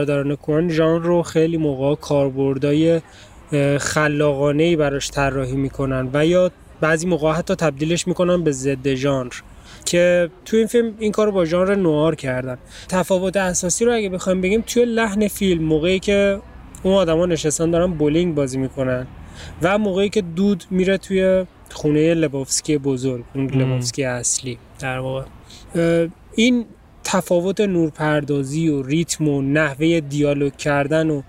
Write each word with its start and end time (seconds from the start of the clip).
برادران 0.00 0.36
کوان 0.36 0.68
ژانر 0.68 1.04
رو 1.04 1.22
خیلی 1.22 1.56
موقع 1.56 1.94
کاربردای 1.94 3.00
خلاقانه 3.78 4.62
ای 4.62 4.76
براش 4.76 5.10
طراحی 5.10 5.56
می‌کنن 5.56 6.08
و 6.12 6.26
یا 6.26 6.50
بعضی 6.80 7.06
موقع 7.06 7.32
حتی 7.32 7.54
تبدیلش 7.54 8.08
می‌کنن 8.08 8.44
به 8.44 8.52
ضد 8.52 8.94
ژانر 8.94 9.32
که 9.84 10.30
تو 10.44 10.56
این 10.56 10.66
فیلم 10.66 10.94
این 10.98 11.12
کارو 11.12 11.32
با 11.32 11.44
ژانر 11.44 11.74
نوار 11.74 12.14
کردن. 12.14 12.58
تفاوت 12.88 13.36
اساسی 13.36 13.84
رو 13.84 13.94
اگه 13.94 14.08
بخوایم 14.08 14.40
بگیم 14.40 14.64
توی 14.66 14.84
لحن 14.84 15.28
فیلم 15.28 15.64
موقعی 15.64 15.98
که 15.98 16.40
اون 16.82 16.94
آدما 16.94 17.26
نشستن 17.26 17.70
دارن 17.70 17.92
بولینگ 17.92 18.34
بازی 18.34 18.58
می‌کنن 18.58 19.06
و 19.62 19.78
موقعی 19.78 20.08
که 20.08 20.22
دود 20.22 20.64
میره 20.70 20.98
توی 20.98 21.44
خونه 21.70 22.14
لبافسکی 22.14 22.78
بزرگ 22.78 23.24
اون 23.34 23.46
لبافسکی 23.46 24.04
اصلی 24.04 24.58
در 24.80 24.98
واقع. 24.98 25.22
این 26.34 26.64
تفاوت 27.12 27.60
نورپردازی 27.60 28.68
و 28.68 28.82
ریتم 28.82 29.28
و 29.28 29.42
نحوه 29.42 30.00
دیالوگ 30.00 30.56
کردن 30.56 31.10
و 31.10 31.22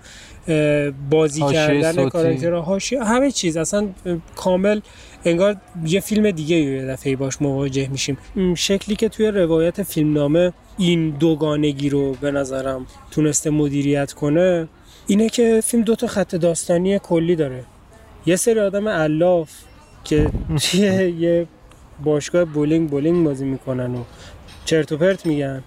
بازی 1.10 1.42
کردن 1.52 2.08
کاراکترها 2.08 2.78
همه 3.04 3.30
چیز. 3.30 3.56
اصلا 3.56 3.88
کامل 4.36 4.80
انگار 5.24 5.56
یه 5.86 6.00
فیلم 6.00 6.30
دیگه 6.30 6.56
یه 6.56 6.86
دفعه 6.86 7.16
باش 7.16 7.42
مواجه 7.42 7.88
میشیم. 7.88 8.18
شکلی 8.56 8.96
که 8.96 9.08
توی 9.08 9.26
روایت 9.26 9.82
فیلمنامه 9.82 10.52
این 10.78 11.10
دوگانگی 11.10 11.88
رو 11.88 12.12
به 12.12 12.30
نظرم 12.30 12.86
تونسته 13.10 13.50
مدیریت 13.50 14.12
کنه 14.12 14.68
اینه 15.06 15.28
که 15.28 15.60
فیلم 15.64 15.82
دوتا 15.82 16.06
خط 16.06 16.34
داستانی 16.34 16.98
کلی 16.98 17.36
داره. 17.36 17.64
یه 18.26 18.36
سری 18.36 18.60
آدم 18.60 18.88
علاف 18.88 19.50
که 20.04 20.30
یه 21.20 21.46
باشگاه 22.04 22.44
بولینگ 22.44 22.90
بولینگ 22.90 23.24
بازی 23.24 23.44
می‌کنن 23.44 23.94
و 23.94 24.02
چرت 24.64 24.92
و 24.92 24.96
پرت 24.96 25.26
میگن. 25.26 25.64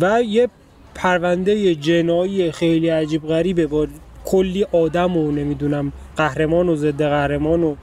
و 0.00 0.22
یه 0.22 0.48
پرونده 0.94 1.74
جنایی 1.74 2.52
خیلی 2.52 2.88
عجیب 2.88 3.26
غریبه 3.26 3.66
با 3.66 3.86
کلی 4.24 4.66
آدم 4.72 5.16
و 5.16 5.30
نمی‌دونم 5.30 5.92
قهرمان 6.16 6.68
و 6.68 6.76
ضد 6.76 7.02
قهرمان 7.02 7.62
و 7.62 7.74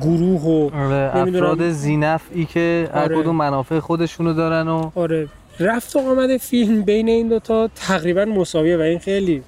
گروه 0.00 0.42
و 0.42 0.70
آره 0.76 1.10
افراد 1.16 1.70
زینفعی 1.70 2.44
که 2.44 2.88
آره. 2.94 3.16
کدوم 3.16 3.36
منافع 3.36 3.78
خودشونو 3.78 4.32
دارن 4.32 4.68
و 4.68 4.90
آره 4.94 5.28
رفت 5.60 5.96
و 5.96 5.98
آمد 5.98 6.36
فیلم 6.36 6.82
بین 6.82 7.08
این 7.08 7.28
دوتا 7.28 7.70
تقریبا 7.74 8.24
مساویه 8.24 8.76
و 8.76 8.80
این 8.80 8.98
خیلی 8.98 9.42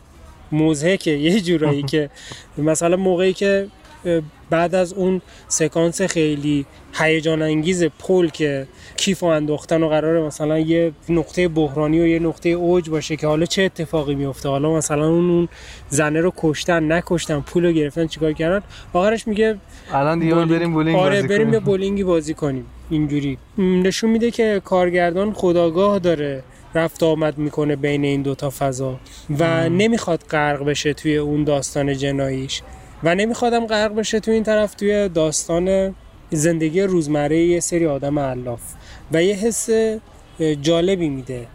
مزهکه 0.53 1.11
یه 1.29 1.41
جورایی 1.41 1.83
که 1.83 2.11
مثلا 2.59 2.97
موقعی 2.97 3.33
که 3.33 3.69
بعد 4.51 4.75
از 4.75 4.93
اون 4.93 5.21
سکانس 5.49 6.03
خیلی 6.03 6.67
هیجان 6.95 7.43
انگیز 7.43 7.85
پل 7.85 8.29
که 8.29 8.67
کیف 8.97 9.23
و 9.23 9.27
انداختن 9.27 9.83
و 9.83 9.89
قراره 9.89 10.21
مثلا 10.21 10.59
یه 10.59 10.93
نقطه 11.09 11.49
بحرانی 11.49 12.01
و 12.01 12.07
یه 12.07 12.19
نقطه 12.19 12.49
اوج 12.49 12.91
باشه 12.91 13.17
که 13.17 13.27
حالا 13.27 13.47
چه 13.47 13.63
اتفاقی 13.63 14.15
میفته 14.15 14.49
حالا 14.49 14.77
مثلا 14.77 15.09
اون 15.09 15.31
اون 15.31 15.49
زنه 15.89 16.21
رو 16.21 16.33
کشتن 16.37 16.93
نکشتن 16.93 17.41
پول 17.41 17.65
رو 17.65 17.73
گرفتن 17.73 18.07
چیکار 18.07 18.33
کردن؟ 18.33 18.67
آخرش 18.93 19.29
میگه 19.29 19.57
الان 19.93 20.19
دیگه 20.19 20.35
بریم 20.35 20.73
بولینگ 20.73 20.97
آره 20.97 21.23
بریم 21.23 21.53
یه 21.53 21.61
بولینگی 21.61 22.05
بازی 22.05 22.35
کنیم. 22.35 22.65
اینجوری. 22.91 23.39
نشون 23.59 24.11
میده 24.11 24.31
که 24.31 24.63
کارگردان 24.65 25.33
خداگاه 25.33 25.99
داره 25.99 26.43
رفت 26.75 27.03
آمد 27.03 27.39
می‌کنه 27.39 27.77
بین 27.77 28.05
این 28.05 28.23
دوتا 28.23 28.51
فضا 28.51 29.01
و 29.39 29.69
نمی‌خواد 29.69 30.25
غرق 30.31 30.65
بشه 30.65 30.95
توی 30.95 31.17
اون 31.17 31.45
داستان 31.45 31.97
جناییش. 31.97 32.63
و 33.05 33.15
نمیخوادم 33.15 33.67
غرق 33.67 33.95
بشه 33.95 34.21
تو 34.21 34.31
این 34.31 34.43
طرف 34.43 34.75
توی 34.75 35.09
داستان 35.09 35.95
زندگی 36.31 36.83
روزمره 36.83 37.39
یه 37.39 37.61
سری 37.61 37.87
آدم 37.87 38.19
علاف 38.19 38.61
و 39.13 39.23
یه 39.23 39.35
حس 39.35 39.69
جالبی 40.61 41.09
میده 41.09 41.47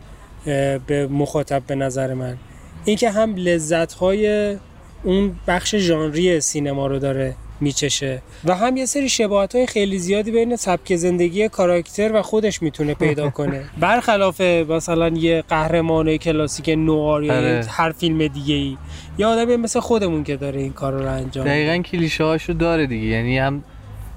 به 0.87 1.07
مخاطب 1.11 1.63
به 1.67 1.75
نظر 1.75 2.13
من. 2.13 2.37
اینکه 2.85 3.09
هم 3.11 3.35
لذت 3.35 3.93
های 3.93 4.57
اون 5.03 5.35
بخش 5.47 5.75
ژانری 5.75 6.41
سینما 6.41 6.87
رو 6.87 6.99
داره 6.99 7.35
میچشه. 7.61 8.21
و 8.45 8.55
هم 8.55 8.77
یه 8.77 8.85
سری 8.85 9.09
شباهت 9.09 9.55
های 9.55 9.65
خیلی 9.65 9.99
زیادی 9.99 10.31
بین 10.31 10.55
سبک 10.55 10.95
زندگی 10.95 11.49
کاراکتر 11.49 12.11
و 12.13 12.21
خودش 12.21 12.61
می‌تونه 12.61 12.93
پیدا 12.93 13.29
کنه. 13.37 13.63
برخلاف 13.79 14.41
مثلا 14.41 15.07
یه 15.07 15.43
قهرمان 15.49 16.17
کلاسیک 16.17 16.69
نوار 16.69 17.23
یا 17.23 17.33
آره. 17.37 17.65
هر 17.69 17.91
فیلم 17.91 18.27
دیگه 18.27 18.55
ای 18.55 18.77
یا 19.17 19.29
آدمی 19.29 19.55
مثل 19.55 19.79
خودمون 19.79 20.23
که 20.23 20.37
داره 20.37 20.61
این 20.61 20.73
کار 20.73 20.93
رو 20.93 21.11
انجام 21.11 21.45
دقیقا 21.45 21.77
کلیشه 21.77 22.23
هاشو 22.23 22.53
داره 22.53 22.87
دیگه. 22.87 23.07
یعنی 23.07 23.37
هم 23.37 23.63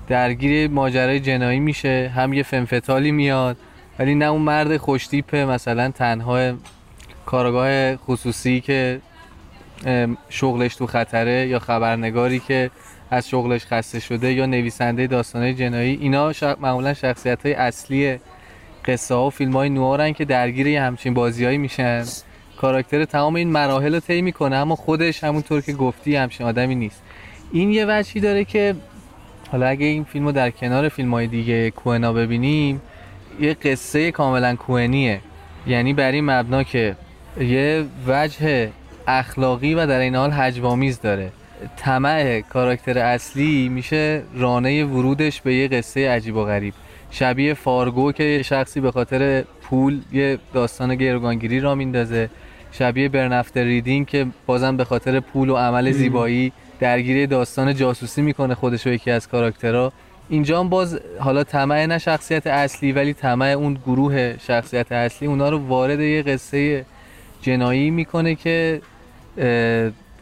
درگیر 0.09 0.71
ماجرای 0.71 1.21
جنایی 1.21 1.61
میشه 1.61 2.13
هم 2.17 2.33
یه 2.33 2.43
فنفتالی 2.43 3.13
میاد 3.13 3.57
ولی 3.99 4.15
نه 4.15 4.25
اون 4.25 4.43
مرد 4.43 4.77
خوشتیپه 4.77 5.45
مثلا 5.45 5.91
تنها 5.91 6.53
کارگاه 7.27 7.97
خصوصی 7.97 8.61
که 8.61 9.01
شغلش 10.29 10.75
تو 10.77 10.87
خطره 10.87 11.47
یا 11.49 11.59
خبرنگاری 11.59 12.39
که 12.39 12.71
از 13.15 13.29
شغلش 13.29 13.67
خسته 13.67 14.01
شده 14.01 14.33
یا 14.33 14.47
نویسنده 14.47 15.07
داستانهای 15.07 15.55
جنایی 15.55 15.99
اینا 16.01 16.33
معمولا 16.61 16.95
شخصیت 16.95 17.47
های 17.47 17.55
اصلی 17.55 18.19
قصه 18.85 19.15
ها 19.15 19.27
و 19.27 19.31
فیلم 19.31 19.53
های 19.53 19.69
نوارن 19.69 20.13
که 20.13 20.25
درگیر 20.25 20.67
یه 20.67 20.83
همچین 20.83 21.15
بازیهایی 21.15 21.59
میشن. 21.59 22.05
کاراکتر 22.57 23.05
تمام 23.05 23.35
این 23.35 23.51
مراحل 23.51 23.95
رو 23.95 24.01
طی 24.01 24.23
می‌کنه 24.23 24.57
اما 24.57 24.77
خودش 24.77 25.25
همونطور 25.25 25.61
که 25.61 25.73
گفتی 25.73 26.17
همچین 26.17 26.47
آدمی 26.47 26.75
نیست. 26.75 27.03
این 27.53 27.71
یه 27.71 27.87
وجهی 27.89 28.21
داره 28.21 28.45
که 28.45 28.75
حالا 29.51 29.67
اگه 29.67 29.87
این 29.87 30.05
فیلم 30.05 30.27
رو 30.27 30.33
در 30.33 30.51
کنار 30.51 30.89
فیلم 30.89 31.15
های 31.15 31.27
دیگه 31.27 31.71
کوهنا 31.71 32.13
ببینیم 32.13 32.83
یه 33.41 33.55
قصه 33.55 34.13
کاملا 34.13 34.57
کوهنیه 34.57 35.21
یعنی 35.67 35.95
بر 35.95 36.13
این 36.13 36.25
مبنا 36.25 36.63
که 36.63 36.97
یه 37.41 37.85
وجه 38.07 38.71
اخلاقی 39.09 39.75
و 39.75 39.87
در 39.87 39.99
این 39.99 40.15
حال 40.15 40.31
هجوامیز 40.33 41.01
داره. 41.01 41.33
طمع 41.77 42.41
کاراکتر 42.41 42.99
اصلی 42.99 43.69
میشه 43.69 44.23
رانه 44.37 44.85
ورودش 44.85 45.41
به 45.41 45.55
یه 45.55 45.69
قصه 45.69 46.11
عجیب 46.11 46.37
و 46.37 46.45
غریب. 46.45 46.75
شبیه 47.11 47.55
فارگو 47.55 48.13
که 48.13 48.43
شخصی 48.45 48.81
به 48.81 48.91
خاطر 48.91 49.45
پول 49.63 50.01
یه 50.13 50.39
داستان 50.55 50.95
گروگانگیری 50.95 51.61
را 51.61 51.75
میندازه. 51.75 52.31
شبیه 52.73 53.09
برنفت 53.09 53.57
ریدینگ 53.57 54.07
که 54.07 54.27
بازم 54.47 54.77
به 54.77 54.85
خاطر 54.85 55.21
پول 55.21 55.51
و 55.51 55.57
عمل 55.57 55.91
زیبایی 55.91 56.53
درگیری 56.81 57.27
داستان 57.27 57.75
جاسوسی 57.75 58.23
می‌کنه 58.23 58.55
خودش 58.55 58.87
و 58.87 58.91
یکی 58.91 59.11
از 59.11 59.29
کاراکترها. 59.29 59.93
اینجا 60.29 60.61
هم 60.61 60.69
باز 60.69 61.01
حالا 61.19 61.45
طمع 61.45 61.87
نه 61.87 61.99
شخصیت 61.99 62.47
اصلی 62.47 62.93
ولی 62.93 63.13
طمع 63.13 63.47
اون 63.47 63.75
گروه 63.87 64.39
شخصیت 64.39 64.93
اصلی. 64.93 65.29
اونا 65.29 65.49
رو 65.49 65.59
وارد 65.59 66.01
یه 66.01 66.23
قصه 66.23 66.85
جنایی 67.43 67.91
می‌کنه 67.91 68.35
که 68.35 68.81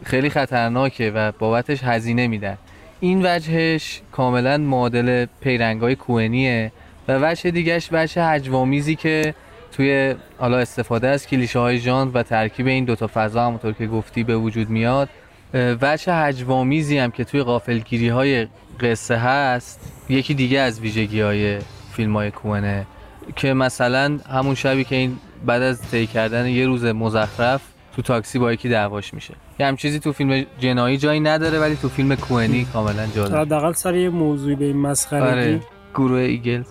خیلی 0.04 0.30
خطرناکه 0.30 1.10
و 1.10 1.32
بابتش 1.32 1.82
هزینه 1.82 2.26
میدن. 2.26 2.58
این 3.00 3.26
وجهش 3.26 4.00
کاملا 4.12 4.58
معادل 4.58 5.26
پیرنگای 5.40 5.96
کوهنیه 5.96 6.72
و 7.08 7.18
وجه 7.22 7.50
دیگهش 7.50 7.88
وجه 7.92 8.24
هجوامیزی 8.24 8.96
که 8.96 9.34
توی 9.72 10.14
حالا 10.38 10.58
استفاده 10.58 11.08
از 11.08 11.26
کلیشه 11.26 11.58
های 11.58 11.78
ژانر 11.78 12.10
و 12.14 12.22
ترکیب 12.22 12.66
این 12.66 12.84
دوتا 12.84 13.10
فضا 13.14 13.46
همونطور 13.46 13.72
که 13.72 13.86
گفتی 13.86 14.24
به 14.24 14.36
وجود 14.36 14.70
میاد 14.70 15.08
وجه 15.54 16.14
هجوامیزی 16.14 16.98
هم 16.98 17.10
که 17.10 17.24
توی 17.24 17.42
غافلگیری 17.42 18.08
های 18.08 18.46
قصه 18.80 19.16
هست 19.16 19.92
یکی 20.08 20.34
دیگه 20.34 20.58
از 20.58 20.80
ویژگی 20.80 21.20
های 21.20 21.58
فیلم 21.92 22.16
های 22.16 22.30
کوهنه 22.30 22.86
که 23.36 23.52
مثلا 23.52 24.18
همون 24.30 24.54
شبی 24.54 24.84
که 24.84 24.96
این 24.96 25.18
بعد 25.46 25.62
از 25.62 25.90
طی 25.90 26.06
کردن 26.06 26.46
یه 26.46 26.66
روز 26.66 26.84
مزخرف 26.84 27.60
تو 27.96 28.02
تاکسی 28.02 28.38
با 28.38 28.52
یکی 28.52 28.68
دعواش 28.68 29.14
میشه. 29.14 29.34
یه 29.58 29.66
هم 29.66 29.76
چیزی 29.76 29.98
تو 29.98 30.12
فیلم 30.12 30.46
جنایی 30.58 30.96
جایی 30.96 31.20
نداره 31.20 31.58
ولی 31.58 31.76
تو 31.76 31.88
فیلم 31.88 32.14
کوهنی 32.14 32.66
کاملا 32.72 33.06
جا 33.06 33.28
داره 33.28 33.40
حداقل 33.40 33.72
سر 33.72 33.94
یه 33.94 34.10
موضوعی 34.10 34.54
به 34.56 34.64
این 34.64 34.76
مسخره 34.76 35.22
آره 35.30 35.60
گروه 35.94 36.20
ایگل 36.20 36.62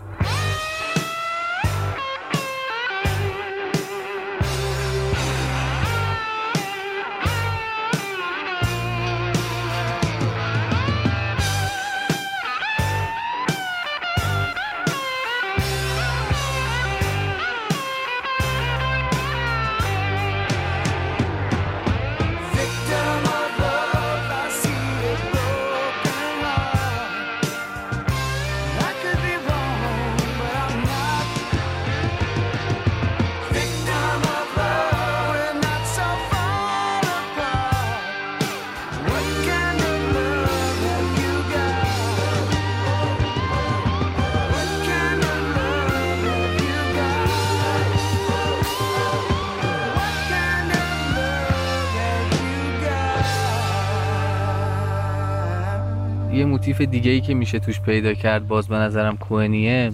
موتیف 56.71 56.89
دیگه 56.89 57.12
ای 57.12 57.21
که 57.21 57.33
میشه 57.33 57.59
توش 57.59 57.81
پیدا 57.81 58.13
کرد 58.13 58.47
باز 58.47 58.68
به 58.68 58.75
نظرم 58.75 59.18
کوهنیه 59.18 59.91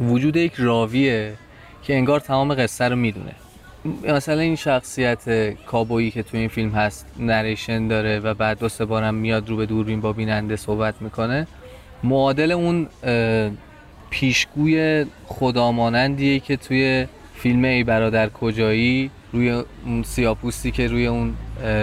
وجود 0.00 0.36
یک 0.36 0.52
راویه 0.58 1.34
که 1.82 1.96
انگار 1.96 2.20
تمام 2.20 2.54
قصه 2.54 2.84
رو 2.84 2.96
می‌دونه. 2.96 3.32
مثلا 4.08 4.40
این 4.40 4.56
شخصیت 4.56 5.54
کابویی 5.66 6.10
که 6.10 6.22
تو 6.22 6.36
این 6.36 6.48
فیلم 6.48 6.70
هست 6.70 7.06
نریشن 7.18 7.88
داره 7.88 8.20
و 8.20 8.34
بعد 8.34 8.58
دو 8.58 8.68
سه 8.68 8.84
بارم 8.84 9.14
میاد 9.14 9.48
رو 9.48 9.56
به 9.56 9.66
دوربین 9.66 10.00
با 10.00 10.12
بیننده 10.12 10.56
صحبت 10.56 10.94
می‌کنه. 11.02 11.46
معادل 12.04 12.52
اون 12.52 12.86
پیشگوی 14.10 15.06
خدامانندیه 15.26 16.40
که 16.40 16.56
توی 16.56 17.06
فیلم 17.34 17.64
ای 17.64 17.84
برادر 17.84 18.28
کجایی 18.28 19.10
روی 19.32 19.62
اون 19.86 20.02
سیاپوستی 20.02 20.70
که 20.70 20.88
روی 20.88 21.06
اون 21.06 21.34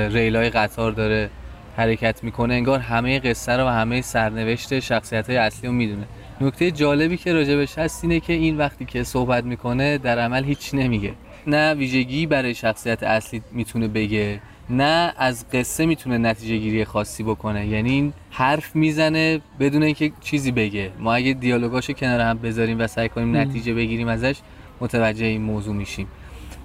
ریلای 0.10 0.50
قطار 0.50 0.92
داره 0.92 1.30
حرکت 1.78 2.24
می‌کنه 2.24 2.54
انگار 2.54 2.80
همه 2.80 3.20
قصه 3.20 3.52
رو 3.52 3.66
و 3.66 3.68
همه 3.68 4.02
سرنوشت 4.02 4.80
شخصیت 4.80 5.30
های 5.30 5.38
اصلی 5.38 5.68
رو 5.68 5.74
می‌دونه. 5.74 6.08
نکته 6.42 6.72
جالبی 6.72 7.18
که 7.18 7.34
راجبش 7.34 7.78
هست 7.78 8.04
اینه 8.04 8.20
که 8.20 8.34
این 8.34 8.58
وقتی 8.58 8.86
که 8.86 9.04
صحبت 9.04 9.44
می‌کنه 9.44 9.98
در 9.98 10.20
عمل 10.20 10.44
هیچ 10.44 10.74
نمیگه. 10.74 11.14
نه 11.48 11.74
ویژگی 11.74 12.26
برای 12.26 12.54
شخصیت 12.54 13.04
اصلی 13.04 13.42
می‌تونه 13.52 13.88
بگه 13.88 14.42
نه 14.70 15.14
از 15.18 15.50
قصه 15.50 15.86
می‌تونه 15.86 16.18
نتیجه 16.18 16.58
گیری 16.58 16.86
خاصی 16.86 17.24
بکنه. 17.24 17.68
یعنی 17.68 17.92
این 17.92 18.14
حرف 18.32 18.76
می‌زنه 18.76 19.42
بدون 19.60 19.84
اینکه 19.84 20.12
چیزی 20.22 20.52
بگه. 20.52 20.92
ما 21.00 21.14
اگه 21.14 21.34
دیالوگاشو 21.34 21.94
کنار 21.94 22.20
هم 22.20 22.38
بذاریم 22.38 22.80
و 22.80 22.88
سعی 22.88 23.10
کنیم 23.10 23.38
نتیجه 23.38 23.74
بگیریم 23.74 24.08
ازش 24.08 24.36
متوجه 24.82 25.26
این 25.26 25.42
موضوع 25.42 25.76
میشیم. 25.76 26.08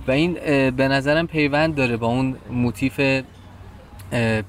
و 0.08 0.10
این 0.10 0.32
به 0.70 0.88
نظرم 0.88 1.26
پیوند 1.26 1.74
داره 1.74 1.96
با 1.96 2.06
اون 2.06 2.36
موتیف 2.50 3.22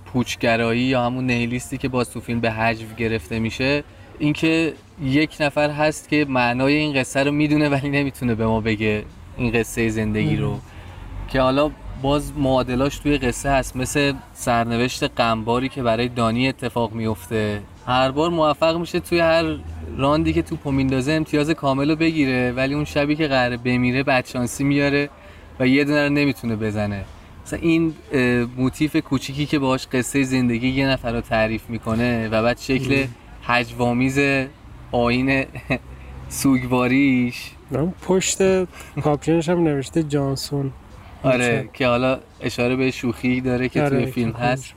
پوچگرایی 0.05 0.81
یا 0.81 1.05
همون 1.05 1.27
نیلیستی 1.27 1.77
که 1.77 1.87
باز 1.87 2.11
تو 2.11 2.19
فیلم 2.19 2.39
به 2.39 2.51
حجو 2.51 2.85
گرفته 2.97 3.39
میشه 3.39 3.83
اینکه 4.19 4.73
یک 5.03 5.37
نفر 5.39 5.69
هست 5.69 6.09
که 6.09 6.25
معنای 6.29 6.73
این 6.73 6.93
قصه 6.93 7.23
رو 7.23 7.31
می‌دونه 7.31 7.69
ولی 7.69 7.89
نمی‌تونه 7.89 8.35
به 8.35 8.45
ما 8.45 8.61
بگه 8.61 9.03
این 9.37 9.51
قصه 9.51 9.89
زندگی 9.89 10.35
رو. 10.35 10.59
که 11.29 11.41
حالا 11.41 11.71
باز 12.01 12.33
معادلاش 12.37 12.99
توی 12.99 13.17
قصه 13.17 13.49
هست 13.49 13.75
مثل 13.75 14.13
سرنوشت 14.33 15.03
قنباری 15.03 15.69
که 15.69 15.83
برای 15.83 16.07
دانی 16.07 16.47
اتفاق 16.47 16.93
میفته 16.93 17.61
هر 17.87 18.11
بار 18.11 18.29
موفق 18.29 18.77
میشه 18.77 18.99
توی 18.99 19.19
هر 19.19 19.57
راندی 19.97 20.33
که 20.33 20.41
تو 20.41 20.71
میندازه 20.71 21.11
امتیاز 21.11 21.49
کامل 21.49 21.89
رو 21.89 21.95
بگیره 21.95 22.51
ولی 22.51 22.73
اون 22.73 22.85
شبی 22.85 23.15
که 23.15 23.27
قراره 23.27 23.57
بمیره 23.57 24.03
بدشانسی 24.03 24.63
میاره 24.63 25.09
و 25.59 25.67
یه 25.67 25.83
دونه 25.83 26.03
رو 26.03 26.13
نمی‌تونه 26.13 26.55
بزنه. 26.55 27.05
مثلا 27.45 27.59
این 27.61 27.93
موتیف 28.57 28.95
کوچیکی 28.95 29.45
که 29.45 29.59
باهاش 29.59 29.87
قصه 29.87 30.23
زندگی 30.23 30.67
یه 30.67 30.87
نفر 30.87 31.11
رو 31.11 31.21
تعریف 31.21 31.69
می‌کنه 31.69 32.27
و 32.27 32.43
بعد 32.43 32.57
شکل 32.57 33.05
هجوامیز 33.43 34.19
آین 34.91 35.45
سوگواریش. 36.29 37.51
پشت 38.01 38.63
کاپشنش 39.03 39.49
هم 39.49 39.63
نوشته 39.63 40.03
جانسون. 40.03 40.71
آره 41.23 41.69
که 41.73 41.87
حالا 41.87 42.19
اشاره 42.41 42.75
به 42.75 42.91
شوخی 42.91 43.41
داره 43.41 43.69
که 43.69 43.81
آره، 43.83 43.89
توی 43.89 44.05
فیلم 44.11 44.31
هست. 44.31 44.73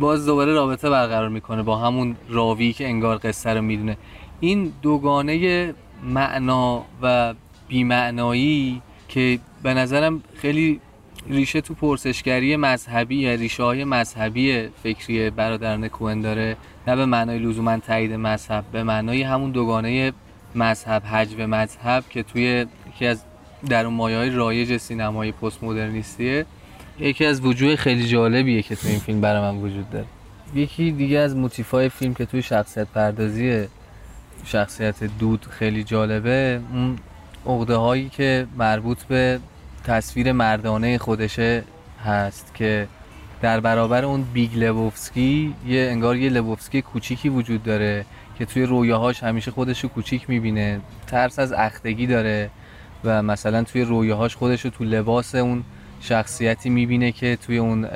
باز 0.00 0.26
دوباره 0.26 0.52
رابطه 0.52 0.90
برقرار 0.90 1.28
می‌کنه 1.28 1.62
با 1.62 1.76
همون 1.76 2.16
راوی 2.28 2.72
که 2.72 2.86
انگار 2.86 3.18
قصه 3.18 3.50
رو 3.50 3.62
می‌دونه. 3.62 3.96
این 4.40 4.72
دوگانه 4.82 5.74
معنا 6.04 6.84
و 7.02 7.34
بیمعنایی 7.68 8.82
که 9.08 9.38
به 9.62 9.74
نظرم 9.74 10.22
خیلی 10.34 10.80
ریشه 11.28 11.60
تو 11.60 11.74
پرسشگری 11.74 12.56
مذهبی 12.56 13.16
یا 13.16 13.34
ریشه 13.34 13.62
های 13.62 13.84
مذهبی 13.84 14.68
فکری 14.82 15.30
برادران 15.30 15.88
کوهن 15.88 16.20
داره 16.20 16.56
نه 16.86 16.96
به 16.96 17.06
معنای 17.06 17.38
لزوما 17.38 17.78
تایید 17.78 18.12
مذهب 18.12 18.64
به 18.72 18.82
معنای 18.82 19.22
همون 19.22 19.50
دوگانه 19.50 20.12
مذهب 20.54 21.02
حجو 21.06 21.46
مذهب 21.46 22.04
که 22.10 22.22
توی 22.22 22.66
یکی 22.88 23.06
از 23.06 23.22
در 23.68 23.86
اون 23.86 23.94
مایه 23.94 24.16
های 24.16 24.30
رایج 24.30 24.76
سینمای 24.76 25.32
پست 25.32 25.64
مدرنیستیه 25.64 26.46
یکی 26.98 27.24
از 27.24 27.40
وجوه 27.44 27.76
خیلی 27.76 28.06
جالبیه 28.06 28.62
که 28.62 28.76
تو 28.76 28.88
این 28.88 28.98
فیلم 28.98 29.20
برای 29.20 29.40
من 29.40 29.56
وجود 29.56 29.90
داره. 29.90 30.06
یکی 30.54 30.92
دیگه 30.92 31.18
از 31.18 31.36
موتیفای 31.36 31.88
فیلم 31.88 32.14
که 32.14 32.26
توی 32.26 32.42
شخصیت 32.42 32.86
پردازی 32.88 33.64
شخصیت 34.44 35.04
دود 35.18 35.46
خیلی 35.50 35.84
جالبه 35.84 36.60
اون 36.72 36.98
عقده 37.46 37.76
هایی 37.76 38.08
که 38.08 38.46
مربوط 38.56 39.02
به 39.02 39.40
تصویر 39.84 40.32
مردانه 40.32 40.98
خودشه 40.98 41.64
هست 42.04 42.54
که 42.54 42.88
در 43.42 43.60
برابر 43.60 44.04
اون 44.04 44.22
بیگ 44.22 44.50
لبوفسکی 44.58 45.54
یه 45.66 45.88
انگار 45.90 46.16
یه 46.16 46.30
لبوفسکی 46.30 46.82
کوچیکی 46.82 47.28
وجود 47.28 47.62
داره 47.62 48.04
که 48.38 48.44
توی 48.44 48.62
رویاهاش 48.62 49.22
همیشه 49.22 49.50
خودش 49.50 49.80
رو 49.80 49.88
کوچیک 49.88 50.30
می‌بینه 50.30 50.80
ترس 51.06 51.38
از 51.38 51.52
اختگی 51.52 52.06
داره 52.06 52.50
و 53.04 53.22
مثلا 53.22 53.62
توی 53.62 53.82
رویاهاش 53.82 54.36
خودش 54.36 54.64
رو 54.64 54.70
تو 54.70 54.84
لباس 54.84 55.34
اون 55.34 55.64
شخصیتی 56.00 56.70
می‌بینه 56.70 57.12
که 57.12 57.36
توی 57.36 57.58
اون 57.58 57.88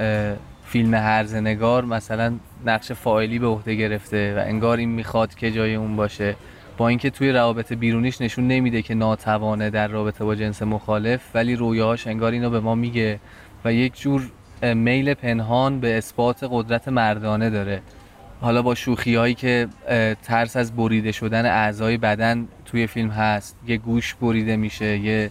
فیلم 0.64 0.94
هرزنگار 0.94 1.84
مثلا 1.84 2.34
نقش 2.66 2.92
فایلی 2.92 3.38
به 3.38 3.46
عهده 3.46 3.74
گرفته 3.74 4.34
و 4.36 4.42
انگار 4.46 4.78
این 4.78 4.88
می‌خواد 4.88 5.34
که 5.34 5.52
جای 5.52 5.74
اون 5.74 5.96
باشه. 5.96 6.36
با 6.78 6.88
اینکه 6.88 7.10
توی 7.10 7.32
روابط 7.32 7.72
بیرونیش 7.72 8.20
نشون 8.20 8.48
نمیده 8.48 8.82
که 8.82 8.94
ناتوانه 8.94 9.70
در 9.70 9.88
رابطه 9.88 10.24
با 10.24 10.34
جنس 10.34 10.62
مخالف 10.62 11.20
ولی 11.34 11.56
رویاهاش 11.56 12.06
انگار 12.06 12.32
اینو 12.32 12.50
به 12.50 12.60
ما 12.60 12.74
میگه 12.74 13.20
و 13.64 13.72
یک 13.72 14.00
جور 14.00 14.30
میل 14.62 15.14
پنهان 15.14 15.80
به 15.80 15.98
اثبات 15.98 16.48
قدرت 16.50 16.88
مردانه 16.88 17.50
داره. 17.50 17.82
حالا 18.40 18.62
با 18.62 18.74
شوخی 18.74 19.14
هایی 19.14 19.34
که 19.34 19.68
ترس 20.22 20.56
از 20.56 20.76
بریده 20.76 21.12
شدن 21.12 21.46
اعضای 21.46 21.96
بدن 21.96 22.48
توی 22.64 22.86
فیلم 22.86 23.10
هست 23.10 23.56
یه 23.66 23.76
گوش 23.76 24.14
بریده 24.14 24.56
میشه 24.56 24.98
یه 24.98 25.30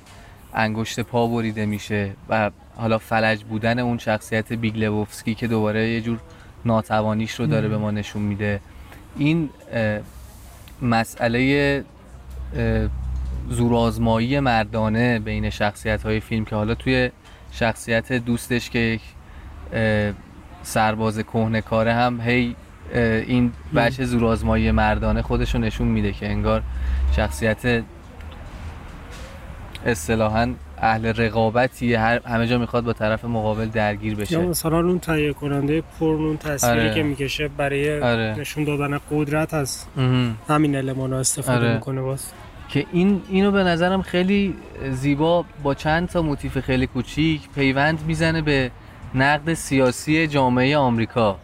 انگشت 0.53 0.99
پا 0.99 1.27
بریده 1.27 1.65
میشه 1.65 2.11
و 2.29 2.51
حالا 2.75 2.97
فلج 2.97 3.43
بودن 3.43 3.79
اون 3.79 3.97
شخصیت 3.97 4.53
بیگلوفسکی 4.53 5.35
که 5.35 5.47
دوباره 5.47 5.89
یه 5.89 6.01
جور 6.01 6.19
ناتوانیش 6.65 7.33
رو 7.33 7.45
داره 7.45 7.67
به 7.67 7.77
ما 7.77 7.91
نشون 7.91 8.21
میده. 8.21 8.59
این 9.17 9.49
مسئله 10.81 11.83
زورآزمایی 13.49 14.39
مردانه 14.39 15.19
بین 15.19 15.49
شخصیت 15.49 16.03
های 16.03 16.19
فیلم 16.19 16.45
که 16.45 16.55
حالا 16.55 16.75
توی 16.75 17.11
شخصیت 17.51 18.13
دوستش 18.13 18.69
که 18.69 18.79
یک 18.79 19.01
سرباز 20.63 21.19
کهنه 21.19 21.61
کاره 21.61 21.93
هم 21.93 22.21
هی 22.21 22.55
این 22.93 23.51
بچه 23.75 24.05
زورآزمایی 24.05 24.71
مردانه 24.71 25.21
خودش 25.21 25.55
رو 25.55 25.61
نشون 25.61 25.87
میده 25.87 26.11
که 26.11 26.29
انگار 26.29 26.63
شخصیت 27.11 27.83
اصطلاحا 29.85 30.53
اهل 30.77 31.05
رقابتی 31.05 31.93
همه 31.95 32.47
جا 32.47 32.57
می‌خواد 32.57 32.83
با 32.83 32.93
طرف 32.93 33.25
مقابل 33.25 33.65
درگیر 33.65 34.15
بشه 34.15 34.31
یا 34.31 34.41
مثلا 34.41 34.77
اون 34.77 34.99
تهیه 34.99 35.33
کننده 35.33 35.83
پرنون 35.99 36.37
تصویری 36.37 36.79
آره. 36.79 36.93
که 36.93 37.03
می‌کشه 37.03 37.47
برای 37.47 38.01
آره. 38.01 38.35
نشون 38.39 38.63
دادن 38.63 38.99
قدرت 39.11 39.53
از 39.53 39.85
همین 40.49 40.75
المان 40.75 41.13
استفاده 41.13 41.59
آره. 41.59 41.73
می‌کنه 41.73 42.01
باز 42.01 42.31
که 42.69 42.85
این 42.91 43.21
اینو 43.29 43.51
به 43.51 43.63
نظرم 43.63 44.01
خیلی 44.01 44.55
زیبا 44.91 45.45
با 45.63 45.73
چند 45.73 46.07
تا 46.07 46.21
موتیف 46.21 46.59
خیلی 46.59 46.87
کوچیک 46.87 47.41
پیوند 47.55 47.99
می‌زنه 48.07 48.41
به 48.41 48.71
نقد 49.15 49.53
سیاسی 49.53 50.27
جامعه 50.27 50.77
آمریکا 50.77 51.37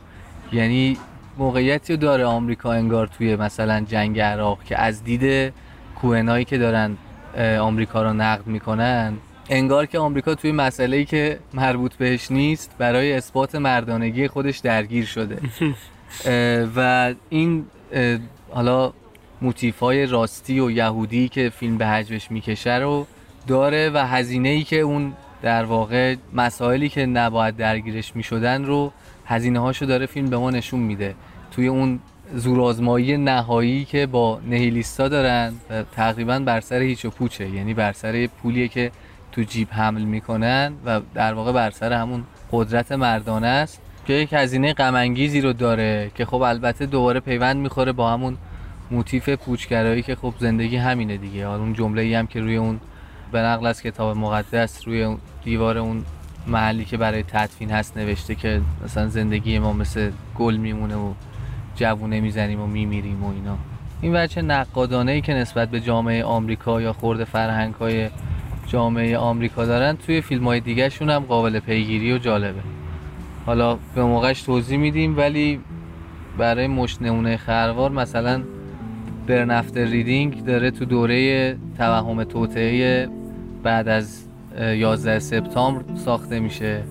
یعنی 0.52 0.98
موقعیتی 1.38 1.94
رو 1.94 2.00
داره 2.00 2.26
آمریکا 2.26 2.74
انگار 2.74 3.08
توی 3.08 3.36
مثلا 3.36 3.82
جنگ 3.82 4.20
عراق 4.20 4.64
که 4.64 4.82
از 4.82 5.04
دید 5.04 5.54
کوهنایی 6.02 6.46
که 6.46 6.58
دارن 6.58 6.98
آمریکا 7.38 8.04
رو 8.04 8.14
نقد 8.14 8.48
می‌کنن. 8.48 9.14
انگار 9.50 9.86
که 9.86 10.00
آمریکا 10.00 10.36
توی 10.36 10.52
مسئله 10.52 11.06
که 11.06 11.40
مربوط 11.54 11.96
بهش 11.96 12.32
نیست 12.32 12.72
برای 12.78 13.14
اثبات 13.14 13.56
مردانگی 13.56 14.28
خودش 14.28 14.58
درگیر 14.58 15.06
شده. 15.06 15.40
و 16.76 17.14
این 17.30 17.66
حالا 18.52 18.94
موتیفای 19.42 20.06
راستی 20.06 20.60
و 20.60 20.72
یهودی 20.72 21.30
که 21.30 21.50
فیلم 21.50 21.78
به 21.78 21.88
حجمش 21.88 22.32
می‌کشه 22.32 22.76
رو 22.76 23.08
داره 23.48 23.92
و 23.94 23.98
هزینه 24.08 24.50
ای 24.50 24.64
که 24.64 24.80
اون 24.80 25.14
در 25.42 25.64
واقع 25.64 26.16
مسائلی 26.34 26.90
که 26.90 27.06
نباید 27.06 27.58
درگیرش 27.58 28.16
می‌شدن 28.16 28.66
رو 28.66 28.92
هزینه 29.26 29.60
هاشو 29.60 29.86
داره 29.86 30.06
فیلم 30.06 30.30
به 30.30 30.38
ما 30.38 30.52
نشون 30.52 30.80
میده. 30.80 31.16
توی 31.52 31.68
اون 31.68 32.00
زورآزمایی 32.36 33.18
نهایی 33.18 33.86
که 33.86 34.06
با 34.06 34.40
نهیلیستا 34.48 35.08
دارن 35.08 35.54
تقریبا 35.96 36.40
بر 36.40 36.60
سر 36.60 36.80
هیچ 36.80 37.06
و 37.06 37.10
پوچه. 37.10 37.50
یعنی 37.50 37.74
بر 37.74 37.92
سر 37.92 38.28
پولیه 38.28 38.68
که 38.68 38.92
تو 39.32 39.42
جیب 39.42 39.68
حمل 39.72 40.02
می‌کنن 40.02 40.74
و 40.86 41.02
در 41.14 41.34
واقع 41.34 41.52
بر 41.52 41.70
سر 41.70 41.94
همون 41.94 42.24
قدرت 42.52 42.92
مردانه 42.92 43.48
است 43.48 43.82
که 44.08 44.14
یک 44.14 44.34
هزینه 44.34 44.74
غمانگیزی 44.74 45.42
رو 45.42 45.54
داره 45.54 46.12
که 46.16 46.26
خب 46.26 46.42
البته 46.42 46.86
دوباره 46.86 47.20
پیوند 47.20 47.58
می‌خوره 47.58 47.92
با 47.92 48.12
همون 48.12 48.38
موتیف 48.92 49.30
پوچگرایی 49.30 50.02
که 50.02 50.16
خب 50.16 50.34
زندگی 50.40 50.78
همینه 50.78 51.18
دیگه. 51.18 51.48
حالا 51.48 51.62
اون 51.62 51.74
جمله 51.74 52.18
هم 52.18 52.28
که 52.28 52.40
روی 52.40 52.56
اون 52.56 52.80
به 53.32 53.40
نقل 53.40 53.66
از 53.66 53.82
کتاب 53.82 54.18
مقدس 54.18 54.88
روی 54.88 55.18
دیوار 55.44 55.78
اون 55.78 56.06
محلی 56.48 56.86
که 56.86 56.98
برای 56.98 57.24
تدفین 57.24 57.72
هست 57.72 57.98
نوشته 57.98 58.36
که 58.36 58.62
مثلا 58.84 59.08
زندگی 59.08 59.60
ما 59.60 59.74
مثل 59.74 60.12
گل 60.36 60.56
میمونه 60.56 60.96
و 60.96 61.14
جوونه 61.76 62.20
می‌زنیم 62.20 62.62
و 62.62 62.68
میمیریم 62.68 63.24
و 63.24 63.28
اینا. 63.34 63.58
این 64.02 64.14
بچه 64.14 64.42
نقادانه 64.42 65.12
ای 65.12 65.22
که 65.22 65.34
نسبت 65.34 65.70
به 65.70 65.80
جامعه 65.80 66.24
آمریکا 66.24 66.82
یا 66.82 66.94
خورد 66.94 67.24
فرهنگ 67.24 67.74
های 67.74 68.10
جامعه 68.68 69.18
آمریکا 69.18 69.66
دارن 69.66 69.98
توی 69.98 70.22
فیلم 70.22 70.44
های 70.44 70.60
دیگه 70.60 70.90
شون 70.90 71.10
هم 71.10 71.20
قابل 71.20 71.60
پیگیری 71.60 72.14
و 72.14 72.18
جالبه. 72.18 72.62
حالا 73.46 73.78
به 73.96 74.04
موقعش 74.04 74.42
توضیح 74.42 74.78
میدیم 74.78 75.18
ولی 75.18 75.60
برای 76.38 76.68
مشت 76.68 77.02
نمونه 77.02 77.38
خروار 77.38 77.92
مثلا 77.92 78.44
برنفتر 79.28 79.86
ریدینگ 79.86 80.46
داره 80.46 80.72
تو 80.72 80.86
دوره 80.86 81.58
توهم 81.78 82.24
توطعه 82.24 83.10
بعد 83.64 83.88
از 83.88 84.24
11 84.60 85.20
سپتامبر 85.20 85.96
ساخته 85.96 86.40
میشه. 86.40 86.84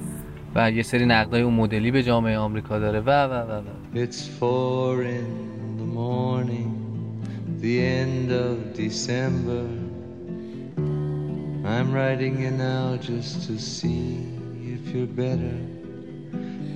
و 0.55 0.71
یه 0.71 0.83
سری 0.83 1.07
نقدای 1.07 1.43
اون 1.43 1.55
مدلی 1.55 1.91
به 1.91 2.03
جامعه 2.03 2.39
آمریکا 2.39 2.79
داره 2.79 3.01
و 3.01 3.11
و 3.11 3.33
و 3.33 3.61
و 3.61 3.63
It's 3.95 4.27
four 4.41 5.03
in 5.03 5.29
the 5.79 5.89
morning, 6.03 6.71
the 7.61 7.75
end 8.03 8.33
of 8.33 8.75
December. 8.75 9.65
I'm 11.65 11.89
writing 11.93 12.35
you 12.45 12.51
now 12.51 12.97
just 12.97 13.47
to 13.47 13.57
see 13.57 14.05
if 14.75 14.81
you're 14.93 15.15
better. 15.27 15.57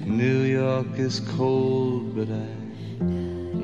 New 0.06 0.40
York 0.60 0.92
is 1.08 1.20
cold, 1.36 2.14
but 2.16 2.28
I 2.28 2.50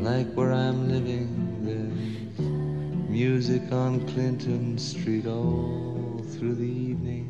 like 0.09 0.28
where 0.37 0.52
I'm 0.52 0.88
living. 0.95 1.28
There's 1.66 3.09
music 3.09 3.64
on 3.73 3.92
Clinton 4.09 4.76
Street 4.78 5.26
all 5.26 6.21
through 6.33 6.57
the 6.57 6.73
evening. 6.90 7.22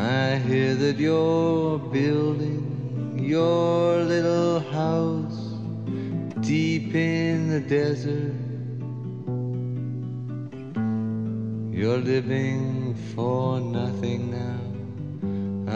I 0.00 0.36
hear 0.36 0.74
that 0.76 0.96
you're 0.98 1.78
building 1.78 3.18
your 3.18 3.98
little 3.98 4.60
house 4.60 5.40
deep 6.40 6.94
in 6.94 7.50
the 7.50 7.60
desert. 7.60 8.34
You're 11.78 11.98
living 11.98 12.94
for 13.14 13.60
nothing 13.60 14.20
now. 14.40 14.62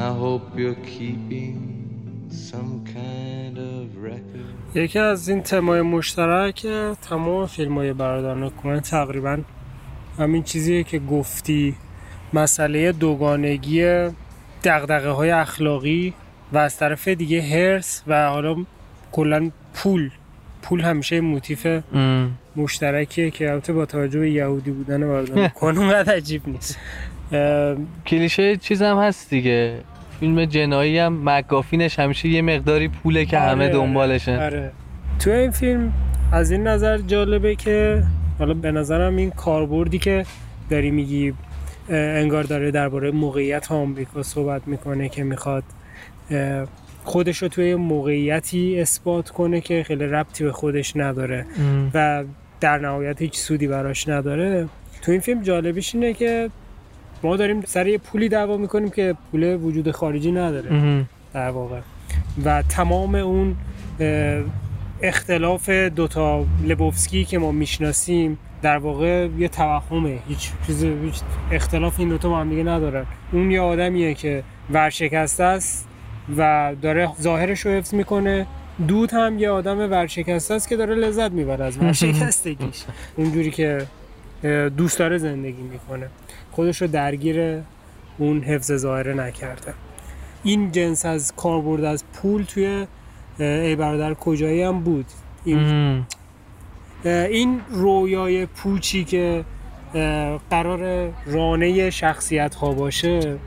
I 0.07 0.11
hope 0.23 0.59
you're 0.59 0.83
keeping 0.97 1.59
some 2.31 2.83
kind 2.85 3.59
of 3.59 3.97
record. 4.03 4.55
یکی 4.75 4.99
از 4.99 5.29
این 5.29 5.43
تمای 5.43 5.83
مشترک 5.83 6.67
تمام 7.03 7.47
فیلم 7.47 7.75
های 7.75 7.93
برادران 7.93 8.51
کومن 8.51 8.81
تقریبا 8.81 9.39
همین 10.19 10.43
چیزیه 10.43 10.85
که 10.85 10.99
گفتی 10.99 11.77
مسئله 12.35 12.93
دوگانگی 12.93 13.83
دقدقه 14.65 15.09
های 15.09 15.31
اخلاقی 15.31 16.15
و 16.53 16.59
از 16.59 16.77
طرف 16.77 17.09
دیگه 17.09 17.43
هرس 17.43 18.03
و 18.07 18.29
حالا 18.29 18.57
کلا 19.13 19.51
پول. 19.75 20.11
پول 20.63 20.81
همیشه 20.81 21.21
موتیف. 21.21 21.67
مشترکیه 22.57 23.31
که 23.31 23.51
البته 23.51 23.73
با 23.73 23.87
توجه 23.87 24.21
به 24.21 24.31
یهودی 24.31 24.71
بودن 24.71 25.01
برادران 25.01 25.49
کومن 25.59 25.79
اونقدر 25.79 26.17
عجیب 26.17 26.43
نیست. 26.47 26.79
کلیشه 28.07 28.57
چیز 28.57 28.83
هم 28.83 28.99
هست 28.99 29.31
دیگه. 29.31 29.75
فیلم 30.21 30.45
جنایی 30.45 30.99
هم 30.99 31.21
مگافینش 31.25 31.99
همیشه 31.99 32.29
یه 32.29 32.43
مقداری 32.43 32.89
پوله 32.89 33.25
که 33.25 33.39
همه 33.39 33.65
آره، 33.65 33.73
دنبالشن 33.73 34.43
آره. 34.43 34.73
تو 35.19 35.31
این 35.31 35.51
فیلم 35.51 35.93
از 36.33 36.51
این 36.51 36.67
نظر 36.67 36.99
جالبه 36.99 37.57
که 37.57 38.03
حالا 38.39 38.55
به 38.55 38.73
نظرم 38.73 39.17
این 39.17 39.31
کاربردی 39.31 39.99
که 39.99 40.27
داری 40.71 40.91
میگی 40.91 41.35
انگار 41.89 42.45
داره 42.45 42.71
درباره 42.71 43.11
موقعیت 43.11 43.73
آمریکا 43.73 44.23
صحبت 44.23 44.69
می‌کنه 44.69 45.09
که 45.09 45.25
می‌خواد 45.25 45.65
خودش 47.05 47.43
رو 47.43 47.49
توی 47.49 47.75
موقعیتی 47.75 48.81
اثبات 48.81 49.31
کنه 49.31 49.61
که 49.61 49.83
خیلی 49.83 50.05
ربطی 50.05 50.45
به 50.45 50.53
خودش 50.53 50.97
نداره 50.97 51.47
ام. 51.59 51.91
و 51.95 52.25
در 52.61 52.79
نهایت 52.79 53.23
هیچ 53.23 53.37
سودی 53.37 53.67
براش 53.67 54.09
نداره 54.09 54.69
تو 55.03 55.13
این 55.13 55.21
فیلم 55.21 55.43
جالبیش 55.43 55.95
اینه 55.95 56.13
که 56.13 56.51
ما 57.23 57.37
داریم 57.37 57.63
سر 57.67 57.87
یه 57.87 57.99
پولی 57.99 58.29
دعوا 58.29 58.57
می‌کنیم 58.57 58.91
که 58.91 59.15
پول 59.31 59.57
وجود 59.63 59.91
خارجی 59.91 60.33
نداره 60.33 60.73
ام. 60.73 61.09
در 61.35 61.51
واقع 61.51 61.81
و 62.45 62.63
تمام 62.63 63.15
اون 63.15 63.57
اختلاف 65.03 65.71
دوتا 65.71 66.45
لبوفسکی 66.65 67.25
که 67.25 67.39
ما 67.39 67.53
می‌شناسیم 67.53 68.39
در 68.63 68.79
واقع 68.79 69.29
یه 69.39 69.49
توهمه. 69.49 70.19
هیچ 70.29 70.51
چیز 70.67 70.85
هیچ 70.85 71.21
اختلاف 71.53 72.01
این 72.01 72.09
دوتا 72.09 72.29
با 72.29 72.39
هم 72.39 72.51
دیگه 72.51 72.63
ندارن. 72.63 73.07
اون 73.33 73.51
یه 73.51 73.61
آدمیه 73.61 74.15
که 74.15 74.43
ورشکسته 74.71 75.45
است 75.45 75.89
و 76.37 76.73
داره 76.83 77.09
ظاهرش 77.21 77.61
رو 77.61 77.73
حفظ 77.73 77.95
می‌کنه. 77.95 78.47
دود 78.89 79.13
هم 79.13 79.39
یه 79.39 79.51
آدم 79.51 79.79
ورشکسته 79.79 80.55
است 80.55 80.69
که 80.69 80.77
داره 80.77 80.95
لذت 80.95 81.31
می‌بره 81.31 81.65
از 81.65 81.79
ورشکستگیش. 81.79 82.85
اونجوری 83.17 83.51
که 83.51 83.87
دوست 84.77 84.99
داره 84.99 85.19
زندگی 85.19 85.63
می‌کنه. 85.63 86.07
خودش 86.53 86.83
رو 86.83 86.89
درگیر 86.89 87.61
اون 88.19 88.43
حفظ 88.43 88.73
ظاهره 88.73 89.15
نکرده. 89.15 89.75
این 90.43 90.73
جنس 90.73 91.07
از 91.07 91.33
کاربرد 91.37 91.85
از 91.85 92.05
پول 92.15 92.43
توی 92.43 92.87
ای 93.39 93.77
برادر 93.77 94.15
کجایی 94.15 94.63
هم 94.63 94.81
بود؟ 94.81 95.07
این, 95.45 96.05
این 97.05 97.61
رویای 97.71 98.47
پوچی 98.47 99.05
که 99.05 99.45
قرار 100.51 101.13
رانه 101.27 101.91
شخصیت 101.91 102.55
ها 102.55 102.73
باشه 102.73 103.39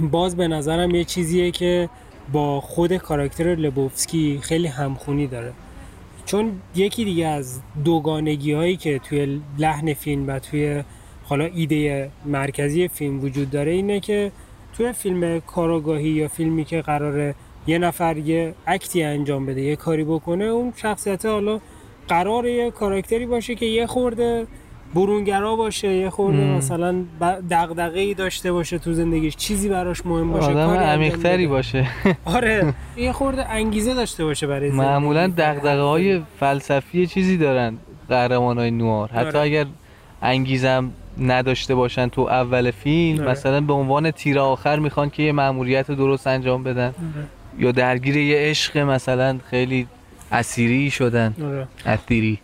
باز 0.00 0.36
به 0.36 0.48
نظرم 0.48 0.94
یه 0.94 1.04
چیزیه 1.04 1.50
که 1.50 1.88
با 2.32 2.60
خود 2.60 2.96
کاراکتر 2.96 3.44
لبوفسکی 3.44 4.38
خیلی 4.42 4.66
همخونی 4.66 5.26
داره. 5.26 5.52
چون 6.26 6.52
یکی 6.74 7.04
دیگه 7.04 7.26
از 7.26 7.60
دوگانگی 7.84 8.52
هایی 8.52 8.76
که 8.76 8.98
توی 8.98 9.40
لحن 9.58 9.94
فیلم 9.94 10.28
و 10.28 10.38
توی 10.38 10.84
حالا 11.24 11.44
ایده 11.44 12.10
مرکزی 12.24 12.88
فیلم 12.88 13.24
وجود 13.24 13.50
داره 13.50 13.72
اینه 13.72 14.00
که 14.00 14.32
توی 14.76 14.92
فیلم 14.92 15.40
کاراگاهی 15.40 16.08
یا 16.08 16.28
فیلمی 16.28 16.64
که 16.64 16.82
قراره 16.82 17.34
یه 17.66 17.78
نفر 17.78 18.16
یه 18.16 18.54
اکتی 18.66 19.02
انجام 19.02 19.46
بده 19.46 19.60
یه 19.60 19.76
کاری 19.76 20.04
بکنه 20.04 20.44
اون 20.44 20.72
شخصیت 20.76 21.26
حالا 21.26 21.60
قرار 22.08 22.46
یه 22.46 22.70
کاراکتری 22.70 23.26
باشه 23.26 23.54
که 23.54 23.66
یه 23.66 23.86
خورده 23.86 24.46
برونگرا 24.94 25.56
باشه 25.56 25.88
یه 25.88 26.10
خورده 26.10 26.38
مم. 26.38 26.56
مثلا 26.56 27.04
دغدغه 27.50 28.00
ای 28.00 28.14
داشته 28.14 28.52
باشه 28.52 28.78
تو 28.78 28.92
زندگیش 28.92 29.36
چیزی 29.36 29.68
براش 29.68 30.06
مهم 30.06 30.32
باشه 30.32 30.50
آدم 30.50 30.70
عمیق‌تری. 30.70 31.46
باشه 31.46 31.86
آره 32.24 32.74
یه 32.96 33.12
خورده 33.12 33.50
انگیزه 33.50 33.94
داشته 33.94 34.24
باشه 34.24 34.46
برای 34.46 34.70
زندگی. 34.70 34.86
معمولا 34.86 35.26
دغدغه 35.26 35.80
های 35.82 36.20
فلسفی 36.40 37.06
چیزی 37.06 37.36
دارن 37.36 37.76
قهرمان 38.08 38.58
های 38.58 38.70
نوار 38.70 39.08
حتی 39.08 39.38
آره. 39.38 39.40
اگر 39.40 39.66
انگیزم 40.22 40.90
نداشته 41.20 41.74
باشن 41.74 42.08
تو 42.08 42.20
اول 42.20 42.70
فیلم 42.70 43.20
آره. 43.20 43.30
مثلا 43.30 43.60
به 43.60 43.72
عنوان 43.72 44.10
تیر 44.10 44.38
آخر 44.38 44.78
می‌خوان 44.78 45.10
که 45.10 45.22
یه 45.22 45.32
مأموریت 45.32 45.90
درست 45.90 46.26
انجام 46.26 46.62
بدن 46.62 46.86
آره. 46.86 47.26
یا 47.58 47.72
درگیر 47.72 48.16
یه 48.16 48.36
عشق 48.38 48.78
مثلا 48.78 49.38
خیلی 49.50 49.86
اسیری 50.32 50.90
شدن 50.90 51.34
آره. 51.44 51.68
اسیری 51.86 52.38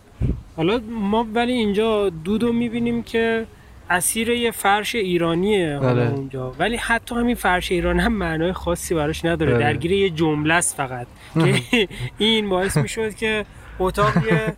حالا 0.55 0.81
ما 0.89 1.27
ولی 1.33 1.51
اینجا 1.53 2.09
دودو 2.09 2.53
می‌بینیم 2.53 3.03
که 3.03 3.45
اسیر 3.89 4.29
یه 4.29 4.51
فرش 4.51 4.95
ایرانیه 4.95 5.77
حالا 5.77 5.89
آره. 5.89 6.11
اونجا 6.11 6.53
ولی 6.59 6.75
حتی 6.75 7.15
همین 7.15 7.35
فرش 7.35 7.71
ایران 7.71 7.99
هم 7.99 8.13
معنای 8.13 8.53
خاصی 8.53 8.95
براش 8.95 9.25
نداره 9.25 9.53
آره. 9.53 9.63
درگیر 9.63 9.91
یه 9.91 10.09
جمله 10.09 10.53
است 10.53 10.75
فقط 10.75 11.07
که 11.71 11.87
این 12.17 12.49
باعث 12.49 12.77
می‌شد 12.77 13.15
که 13.15 13.45
اتاق 13.79 14.27
یه 14.27 14.55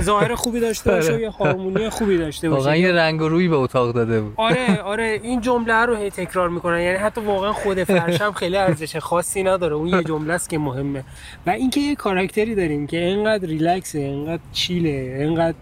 ظاهر 0.00 0.34
خوبی 0.34 0.60
داشته 0.60 0.90
باشه 0.90 1.10
و 1.10 1.12
آره. 1.12 1.22
یه 1.22 1.30
هارمونی 1.30 1.88
خوبی 1.88 2.18
داشته 2.18 2.48
باشه. 2.50 2.58
واقعا 2.58 2.76
یه 2.76 2.92
رنگ 2.92 3.22
و 3.22 3.28
روی 3.28 3.48
به 3.48 3.56
اتاق 3.56 3.94
داده 3.94 4.20
بود. 4.20 4.34
آره 4.36 4.76
آره 4.92 5.20
این 5.22 5.40
جمله 5.40 5.74
رو 5.74 5.96
هی 5.96 6.10
تکرار 6.10 6.48
می‌کنن. 6.48 6.80
یعنی 6.80 6.96
حتی 6.96 7.20
واقعا 7.20 7.52
خود 7.52 7.84
فرش 7.84 8.20
هم 8.20 8.32
خیلی 8.32 8.56
ارزش 8.56 8.96
خاصی 8.96 9.42
نداره. 9.42 9.74
اون 9.74 9.88
یه 9.88 10.02
جمله 10.10 10.34
است 10.34 10.50
که 10.50 10.58
مهمه. 10.58 11.04
و 11.46 11.50
اینکه 11.50 11.80
یه 11.80 11.94
کاراکتری 11.94 12.54
داریم 12.54 12.86
که 12.86 12.98
اینقدر 12.98 13.46
ریلکسه 13.46 13.98
اینقدر 13.98 14.42
چیله 14.52 15.16
اینقدر 15.20 15.56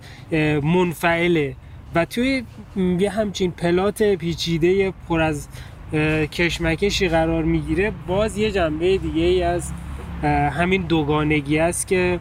منفعله. 0.60 1.56
و 1.94 2.04
توی 2.04 2.44
یه 2.98 3.10
همچین 3.10 3.50
پلات 3.50 4.02
پیچیده 4.02 4.92
پر 5.08 5.20
از 5.20 5.48
کشمکشی 6.32 7.08
قرار 7.08 7.42
می‌گیره 7.42 7.92
باز 8.06 8.38
یه 8.38 8.50
جنبه 8.50 8.98
دیگه 8.98 9.22
ای 9.22 9.42
از 9.42 9.72
همین 10.30 10.82
دوگانگی 10.82 11.58
است 11.58 11.88
که 11.88 12.20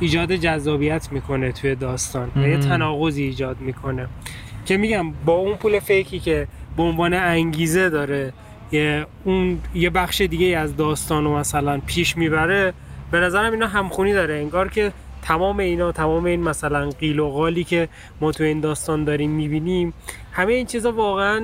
ایجاد 0.00 0.32
جذابیت 0.32 1.12
می‌کنه 1.12 1.52
توی 1.52 1.74
داستان 1.74 2.30
و 2.36 2.40
یه. 2.48 2.58
تناقضی 2.58 3.22
ایجاد 3.22 3.60
می‌کنه 3.60 4.08
که 4.66 4.76
میگم 4.76 5.12
با 5.24 5.32
اون 5.32 5.56
پول 5.56 5.78
فیکی 5.78 6.18
که 6.18 6.46
به 6.76 6.82
عنوان 6.82 7.14
انگیزه 7.14 7.90
داره 7.90 8.32
یه 8.72 9.06
اون 9.24 9.58
یه 9.74 9.90
بخش 9.90 10.20
دیگه 10.20 10.58
از 10.58 10.76
داستان 10.76 11.24
رو 11.24 11.36
مثلا 11.36 11.80
پیش 11.86 12.16
می‌بره 12.16 12.72
به 13.10 13.20
نظرم 13.20 13.52
اینا 13.52 13.66
همخونی 13.66 14.12
داره 14.12 14.34
انگار 14.34 14.68
که 14.68 14.92
تمام 15.22 15.58
اینا 15.58 15.92
تمام 15.92 16.24
این 16.24 16.42
مثلا 16.42 16.90
قیل 16.90 17.18
و 17.18 17.28
قالی 17.28 17.64
که 17.64 17.88
ما 18.20 18.32
تو 18.32 18.44
این 18.44 18.60
داستان 18.60 19.04
داریم 19.04 19.30
می‌بینیم 19.30 19.92
همه 20.32 20.52
این 20.52 20.66
چیزا 20.66 20.92
واقعا 20.92 21.42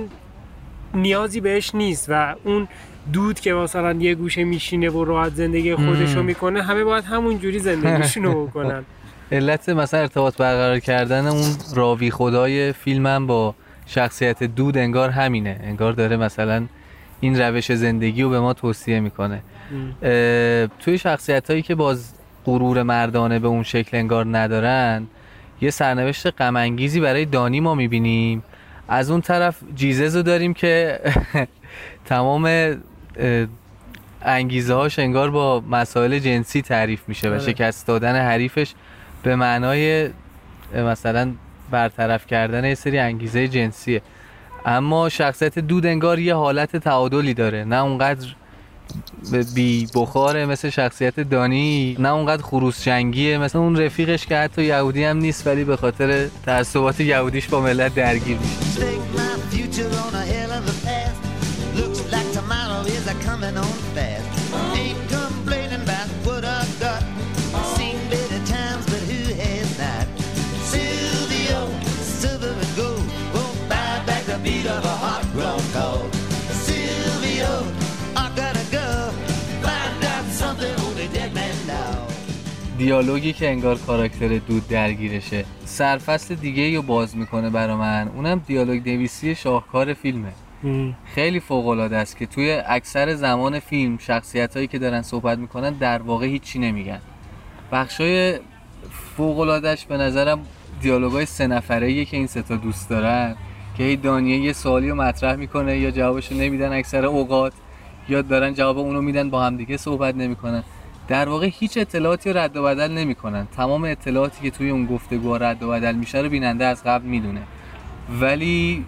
نیازی 0.94 1.40
بهش 1.40 1.74
نیست 1.74 2.06
و 2.08 2.34
اون 2.44 2.68
دود 3.12 3.40
که 3.40 3.52
مثلا 3.52 3.92
یه 3.92 4.14
گوشه 4.14 4.44
میشینه 4.44 4.90
و 4.90 5.04
راحت 5.04 5.34
زندگی 5.34 5.74
خودشو 5.74 6.22
می‌کنه 6.22 6.62
همه 6.62 6.84
باید 6.84 7.04
همون 7.04 7.38
جوری 7.38 7.58
زندگیشونو 7.58 8.34
بکنن. 8.46 8.84
علت 9.32 9.68
مثلا 9.68 10.00
ارتباط 10.00 10.36
برقرار 10.36 10.78
کردن 10.78 11.26
اون 11.26 11.44
راوی 11.74 12.10
خدای 12.10 12.72
فیلمم 12.72 13.26
با 13.26 13.54
شخصیت 13.86 14.42
دود 14.42 14.78
انگار 14.78 15.10
همینه. 15.10 15.60
انگار 15.62 15.92
داره 15.92 16.16
مثلا 16.16 16.66
این 17.20 17.40
روش 17.40 17.72
زندگی 17.72 18.22
رو 18.22 18.30
به 18.30 18.40
ما 18.40 18.52
توصیه 18.52 19.00
می‌کنه. 19.00 19.42
توی 20.80 20.98
شخصیت 20.98 21.50
هایی 21.50 21.62
که 21.62 21.74
باز 21.74 22.14
غرور 22.44 22.82
مردانه 22.82 23.38
به 23.38 23.48
اون 23.48 23.62
شکل 23.62 23.96
انگار 23.96 24.38
ندارن 24.38 25.06
یه 25.60 25.70
سرنوشت 25.70 26.26
غمانگیزی 26.26 27.00
برای 27.00 27.24
دانی 27.24 27.60
ما 27.60 27.74
می‌بینیم. 27.74 28.42
از 28.88 29.10
اون 29.10 29.20
طرف 29.20 29.56
جیزز 29.74 30.16
رو 30.16 30.22
داریم 30.22 30.54
که 30.54 31.00
تمام 32.04 32.74
انگیزه 34.22 34.74
هاش 34.74 34.98
انگار 34.98 35.30
با 35.30 35.62
مسائل 35.70 36.18
جنسی 36.18 36.62
تعریف 36.62 37.00
میشه 37.08 37.28
و 37.28 37.32
آره. 37.32 37.40
شکست 37.40 37.86
دادن 37.86 38.16
حریفش 38.16 38.74
به 39.22 39.36
معنای 39.36 40.10
مثلا 40.74 41.32
برطرف 41.70 42.26
کردن 42.26 42.64
یه 42.64 42.74
سری 42.74 42.98
انگیزه 42.98 43.48
جنسیه. 43.48 44.02
اما 44.66 45.08
شخصیت 45.08 45.58
دود 45.58 45.86
انگار 45.86 46.18
یه 46.18 46.34
حالت 46.34 46.76
تعادلی 46.76 47.34
داره. 47.34 47.64
نه 47.64 47.76
اونقدر 47.76 48.26
بی 49.54 49.88
بخاره 49.94 50.46
مثل 50.46 50.70
شخصیت 50.70 51.20
دانی 51.20 51.96
نه 51.98 52.08
اونقدر 52.08 52.42
خروس 52.42 52.84
جنگیه. 52.84 53.38
مثل 53.38 53.58
اون 53.58 53.76
رفیقش 53.76 54.26
که 54.26 54.36
حتی 54.36 54.64
یهودی 54.64 55.04
هم 55.04 55.16
نیست 55.16 55.46
ولی 55.46 55.64
به 55.64 55.76
خاطر 55.76 56.28
تعصبات 56.46 57.00
یهودیش 57.00 57.48
با 57.48 57.60
ملت 57.60 57.94
درگیر 57.94 58.38
میشه. 58.38 60.35
دیالوگی 82.78 83.32
که 83.32 83.50
انگار 83.50 83.78
کاراکتر 83.78 84.28
دود 84.28 84.68
درگیرشه. 84.68 85.44
سرفصل 85.64 86.34
دیگه 86.34 86.76
رو 86.76 86.82
باز 86.82 87.16
می‌کنه 87.16 87.50
برا 87.50 87.76
من. 87.76 88.08
اونم 88.08 88.42
دیالوگ 88.46 88.88
نویسی 88.88 89.34
شاهکار 89.34 89.94
فیلمه. 89.94 90.32
خیلی 91.14 91.40
فوق 91.40 91.66
العاده 91.66 91.96
است 91.96 92.16
که 92.16 92.26
توی 92.26 92.62
اکثر 92.66 93.14
زمان 93.14 93.58
فیلم 93.58 93.98
شخصیت 93.98 94.54
هایی 94.54 94.66
که 94.66 94.78
دارن 94.78 95.02
صحبت 95.02 95.38
می‌کنن 95.38 95.70
در 95.70 96.02
واقع 96.02 96.26
هیچی 96.26 96.58
نمیگن. 96.58 97.00
بخشای 97.72 98.38
فوق 99.16 99.38
العادهش 99.38 99.84
به 99.84 99.96
نظرم 99.96 100.38
دیالوگای 100.80 101.26
سه 101.26 101.46
نفره 101.46 102.04
که 102.04 102.16
این 102.16 102.26
ستا 102.26 102.56
دوست 102.56 102.90
دارن. 102.90 103.36
که 103.78 103.84
هی 103.84 103.96
دانیه 103.96 104.36
یه 104.36 104.52
سوالی 104.52 104.88
رو 104.88 104.94
مطرح 104.94 105.36
می‌کنه 105.36 105.78
یا 105.78 105.90
جوابشو 105.90 106.34
نمیدن 106.34 106.72
اکثر 106.72 107.06
اوقات 107.06 107.52
یا 108.08 108.22
دارن 108.22 108.54
جواب 108.54 108.78
اونو 108.78 109.02
میدن 109.02 109.30
با 109.30 109.42
همدیگه 109.42 109.76
صحبت 109.76 110.14
نمی‌کنن. 110.14 110.64
در 111.08 111.28
واقع 111.28 111.50
هیچ 111.52 111.76
اطلاعاتی 111.76 112.32
رد 112.32 112.56
و 112.56 112.62
بدل 112.62 112.92
نمی‌کنن. 112.92 113.46
تمام 113.56 113.84
اطلاعاتی 113.84 114.42
که 114.42 114.50
توی 114.50 114.70
اون 114.70 114.86
گفتگو 114.86 115.36
رد 115.36 115.62
و 115.62 115.70
بدل 115.70 115.94
میشه 115.94 116.18
رو 116.18 116.28
بیننده 116.28 116.64
از 116.64 116.84
قبل 116.84 117.06
می‌دونه. 117.06 117.42
ولی 118.20 118.84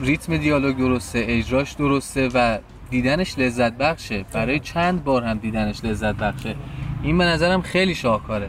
ریتم 0.00 0.36
دیالوگ 0.36 0.76
درسته 0.76 1.24
اجراش 1.28 1.72
درسته 1.72 2.28
و 2.34 2.58
دیدنش 2.90 3.38
لذت 3.38 3.72
بخشه. 3.72 4.24
برای 4.32 4.60
چند 4.60 5.04
بار 5.04 5.24
هم 5.24 5.38
دیدنش 5.38 5.84
لذت 5.84 6.14
بخشه. 6.14 6.56
این 7.02 7.18
به 7.18 7.24
نظرم 7.24 7.62
خیلی 7.62 7.94
شاهکاره. 7.94 8.48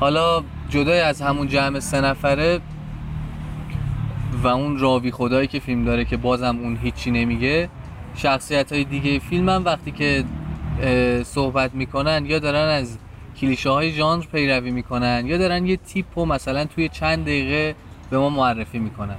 حالا 0.00 0.44
جدای 0.70 1.00
از 1.00 1.22
همون 1.22 1.48
جمع 1.48 1.80
سه 1.80 2.00
نفره 2.00 2.60
و 4.42 4.48
اون 4.48 4.78
راوی 4.78 5.10
خدایی 5.10 5.48
که 5.48 5.58
فیلم 5.60 5.84
داره 5.84 6.04
که 6.04 6.16
بازم 6.16 6.58
اون 6.58 6.76
هیچی 6.82 7.10
نمیگه 7.10 7.68
شخصیت 8.14 8.72
های 8.72 8.84
دیگه 8.84 9.18
فیلم 9.18 9.48
هم 9.48 9.64
وقتی 9.64 9.90
که 9.90 10.24
صحبت 11.24 11.74
می‌کنن 11.74 12.26
یا 12.26 12.38
دارن 12.38 12.68
از 12.68 12.98
کلیشه 13.40 13.70
های 13.70 13.92
ژانر 13.92 14.24
پیروی 14.32 14.70
می‌کنن 14.70 15.22
یا 15.26 15.38
دارن 15.38 15.66
یه 15.66 15.76
تیپ 15.76 16.06
رو 16.16 16.24
مثلا 16.24 16.64
توی 16.64 16.88
چند 16.88 17.22
دقیقه 17.22 17.74
به 18.10 18.18
ما 18.18 18.30
معرفی 18.30 18.78
می‌کنن. 18.78 19.16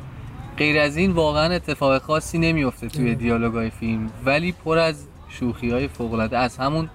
غیر 0.57 0.79
از 0.79 0.97
این 0.97 1.11
واقعا 1.11 1.53
اتفاق 1.53 2.01
خاصی 2.01 2.37
نمیفته 2.37 2.87
توی 2.87 3.15
دیالوگای 3.15 3.69
فیلم 3.69 4.09
ولی 4.25 4.51
پر 4.51 4.77
از 4.77 5.07
شوخی 5.29 5.69
های 5.69 5.87
فوق 5.87 6.29
از 6.31 6.57
همون 6.57 6.89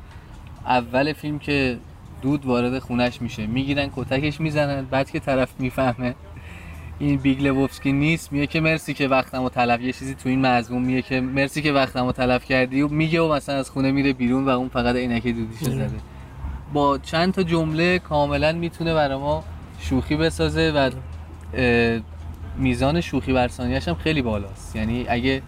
اول 0.67 1.13
فیلم 1.13 1.39
که 1.39 1.79
دود 2.23 2.47
وارد 2.47 2.79
خونش 2.79 3.23
میشه 3.23 3.47
می‌گیرن 3.47 3.91
کتکش 3.97 4.41
می‌زنن 4.41 4.85
بعد 4.85 5.11
که 5.11 5.21
طرف 5.21 5.49
می‌فهمه 5.59 6.15
این 7.03 7.17
بیگ 7.17 7.43
لبوفسکی 7.43 7.93
نیست 7.93 8.33
میگه 8.33 8.47
که 8.47 8.61
مرسی 8.61 8.95
که 8.95 9.09
وقتمو 9.09 9.49
تلف 9.49 9.81
یه 9.81 9.93
چیزی 9.93 10.15
تو 10.15 10.29
این 10.29 10.47
مضمون 10.47 10.83
میگه 10.83 11.03
که 11.03 11.21
مرسی 11.21 11.63
که 11.63 11.73
وقتمو 11.73 12.13
تلف 12.13 12.45
کردی 12.45 12.83
و 12.83 12.89
میگه 12.89 13.21
و 13.21 13.33
مثلا 13.33 13.55
از 13.55 13.71
خونه 13.71 13.93
میره 13.93 14.13
بیرون 14.13 14.45
و 14.45 14.49
اون 14.49 14.69
فقط 14.69 14.97
عینک 14.97 15.27
دودیشو 15.27 15.65
زده. 15.65 15.91
با 16.73 16.99
چند 16.99 17.33
تا 17.33 17.43
جمله 17.43 17.99
کاملا 17.99 18.53
می‌تونه 18.53 18.95
برای 18.95 19.19
ما 19.19 19.45
شوخی 19.79 20.17
بسازه 20.17 20.71
و 20.71 20.91
میزان 22.59 23.01
شوخی 23.01 23.33
بر 23.33 23.51
هم 23.87 23.95
خیلی 23.95 24.23
بالاست. 24.23 24.77
یعنی 24.77 25.05
اگه 25.09 25.43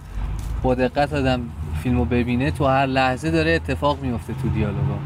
با 0.62 0.74
دقت 0.74 1.12
آدم 1.12 1.40
فیلمو 1.82 2.04
ببینه 2.04 2.50
تو 2.50 2.66
هر 2.66 2.86
لحظه 2.86 3.30
داره 3.30 3.50
اتفاق 3.50 4.02
میفته 4.02 4.34
تو 4.42 4.48
دیالوگا. 4.48 4.98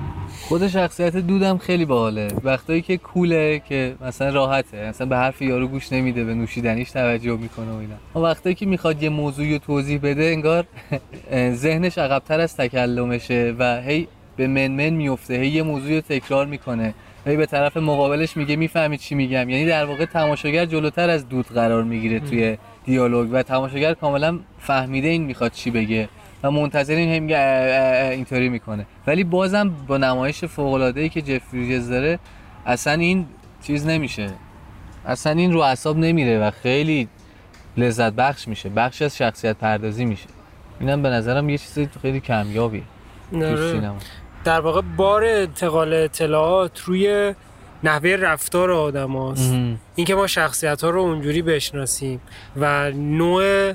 خود 0.48 0.68
شخصیت 0.68 1.16
دودم 1.16 1.58
خیلی 1.58 1.84
باحاله. 1.84 2.28
وقتایی 2.44 2.82
که 2.82 2.96
cool 2.96 3.49
ه 3.49 3.62
که 3.68 3.94
مثلا 4.00 4.28
راحته. 4.30 4.88
مثلا 4.88 5.06
به 5.06 5.16
حرف 5.16 5.42
یارو 5.42 5.68
گوش 5.68 5.92
نمیده 5.92 6.24
به 6.24 6.34
نوشیدنیش 6.34 6.90
توجه 6.90 7.36
می‌کنه 7.36 7.70
و 7.72 7.76
اینا. 7.76 8.28
وقتایی 8.28 8.54
که 8.54 8.66
می‌خواد 8.66 9.02
یه 9.02 9.08
موضوعی 9.08 9.52
رو 9.52 9.58
توضیح 9.58 10.00
بده 10.02 10.24
انگار 10.24 10.64
ذهنش 11.62 11.98
عقبتر 11.98 12.40
از 12.40 12.56
تکلمشه 12.56 13.54
و 13.58 13.80
هی 13.80 14.08
به 14.36 14.46
منمن 14.46 14.90
میفته 14.90 15.34
هی 15.34 15.48
یه 15.48 15.62
موضوعی 15.62 15.94
رو 15.94 16.00
تکرار 16.00 16.46
می‌کنه. 16.46 16.94
هی 17.26 17.36
به 17.36 17.46
طرف 17.46 17.76
مقابلش 17.76 18.36
میگه 18.36 18.56
می‌فهمی 18.56 18.98
چی 18.98 19.14
میگم. 19.14 19.48
یعنی 19.48 19.66
در 19.66 19.84
واقع 19.84 20.04
تماشاگر 20.04 20.64
جلوتر 20.64 21.10
از 21.10 21.28
دود 21.28 21.46
قرار 21.46 21.84
می‌گیره 21.84 22.20
توی 22.20 22.56
دیالوگ 22.84 23.28
و 23.32 23.42
تماشاگر 23.42 23.94
کاملا 23.94 24.38
فهمیده 24.58 25.08
این 25.08 25.24
می‌خواد 25.24 25.52
چی 25.52 25.70
بگه. 25.70 26.08
و 26.42 26.50
منتظر 26.50 26.94
این 26.94 27.08
هی 27.08 27.20
میگه 27.20 27.36
اه 27.36 27.42
اه 27.42 28.04
اه 28.04 28.10
اینطوری 28.10 28.48
می‌کنه. 28.48 28.86
ولی 29.06 29.24
بازم 29.24 29.70
با 29.86 29.96
نمایش 29.96 30.44
فوق 30.44 30.72
العاده 30.72 31.00
ای 31.00 31.08
که 31.08 31.40
ریز 31.52 31.90
داره 31.90 32.18
اصلا 32.66 32.92
این 32.92 33.26
چیز 33.62 33.86
نمیشه. 33.86 34.30
اصلا 35.06 35.32
این 35.32 35.52
رو 35.52 35.60
اعصاب 35.60 35.98
نمیره 35.98 36.38
و 36.38 36.50
خیلی 36.50 37.08
لذت 37.76 38.12
بخش 38.12 38.48
میشه. 38.48 38.68
بخش 38.68 39.02
از 39.02 39.16
شخصیت 39.16 39.56
پردازی 39.56 40.04
میشه. 40.04 40.26
اینم 40.80 41.02
به 41.02 41.08
نظرم 41.08 41.48
یه 41.48 41.58
چیز 41.58 41.88
خیلی 42.02 42.20
کمیابیه 42.20 42.82
آره. 43.34 43.92
در 44.44 44.60
واقع 44.60 44.80
بار 44.96 45.24
انتقال 45.24 45.94
اطلاعات 45.94 46.80
روی 46.80 47.34
نحوه 47.84 48.10
رفتار 48.10 48.72
آدم 48.72 49.16
هاست. 49.16 49.54
اینکه 49.94 50.14
ما 50.14 50.26
شخصیت 50.26 50.84
ها 50.84 50.90
رو 50.90 51.00
اونجوری 51.00 51.42
بشناسیم 51.42 52.20
و 52.56 52.90
نوع 52.90 53.72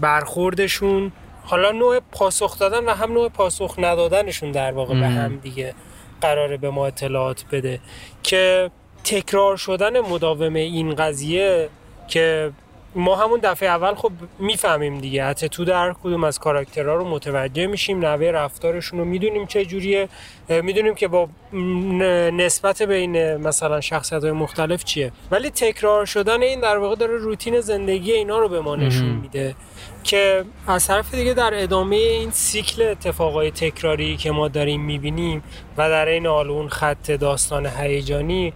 برخوردشون 0.00 1.12
حالا 1.44 1.72
نوع 1.72 2.00
پاسخ 2.12 2.58
دادن 2.58 2.84
و 2.84 2.90
هم 2.90 3.12
نوع 3.12 3.28
پاسخ 3.28 3.74
ندادنشون 3.78 4.52
در 4.52 4.72
واقع 4.72 4.94
به. 4.94 5.06
هم 5.06 5.36
دیگه 5.36 5.74
قراره 6.20 6.56
به 6.56 6.70
ما 6.70 6.86
اطلاعات 6.86 7.44
بده 7.52 7.80
که 8.22 8.70
تکرار 9.04 9.56
شدن 9.56 10.00
مداوم 10.00 10.54
این 10.54 10.94
قضیه 10.94 11.68
که 12.08 12.52
ما 12.94 13.16
همون 13.16 13.40
دفعه 13.40 13.68
اول 13.68 13.94
خب 13.94 14.12
می‌فهمیم 14.38 14.98
دیگه. 14.98 15.24
حتی 15.24 15.48
تو 15.48 15.64
در 15.64 15.92
کدوم 15.92 16.24
از 16.24 16.38
کاراکترها 16.38 16.94
رو 16.94 17.08
متوجه 17.08 17.66
میشیم 17.66 17.98
نحوه 17.98 18.26
رفتارشون 18.26 18.98
رو 18.98 19.04
می‌دونیم 19.04 19.46
چه 19.46 19.64
جوریه. 19.64 20.08
می‌دونیم 20.48 20.94
که 20.94 21.08
با 21.08 21.28
نسبت 22.32 22.82
بین 22.82 23.36
مثلا 23.36 23.80
شخصیت 23.80 24.22
های 24.22 24.32
مختلف 24.32 24.84
چیه. 24.84 25.12
ولی 25.30 25.50
تکرار 25.50 26.06
شدن 26.06 26.42
این 26.42 26.60
در 26.60 26.78
واقع 26.78 26.94
داره 26.96 27.16
روتین 27.16 27.60
زندگی 27.60 28.12
اینا 28.12 28.38
رو 28.38 28.48
به 28.48 28.60
ما 28.60 28.76
نشون. 28.76 29.08
میده. 29.08 29.54
که 30.04 30.44
از 30.66 30.86
طرف 30.86 31.14
دیگه 31.14 31.34
در 31.34 31.62
ادامه 31.62 31.96
این 31.96 32.30
سیکل 32.30 32.82
اتفاقای 32.82 33.50
تکراری 33.50 34.16
که 34.16 34.30
ما 34.30 34.48
داریم 34.48 34.80
می‌بینیم 34.80 35.42
و 35.76 35.88
در 35.88 36.06
این 36.06 36.26
حال 36.26 36.50
اون 36.50 36.68
خط 36.68 37.10
داستان 37.10 37.66
هیجانی 37.66 38.52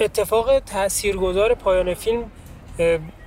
اتفاق 0.00 0.58
تاثیرگذار 0.58 1.54
پایان 1.54 1.94
فیلم 1.94 2.30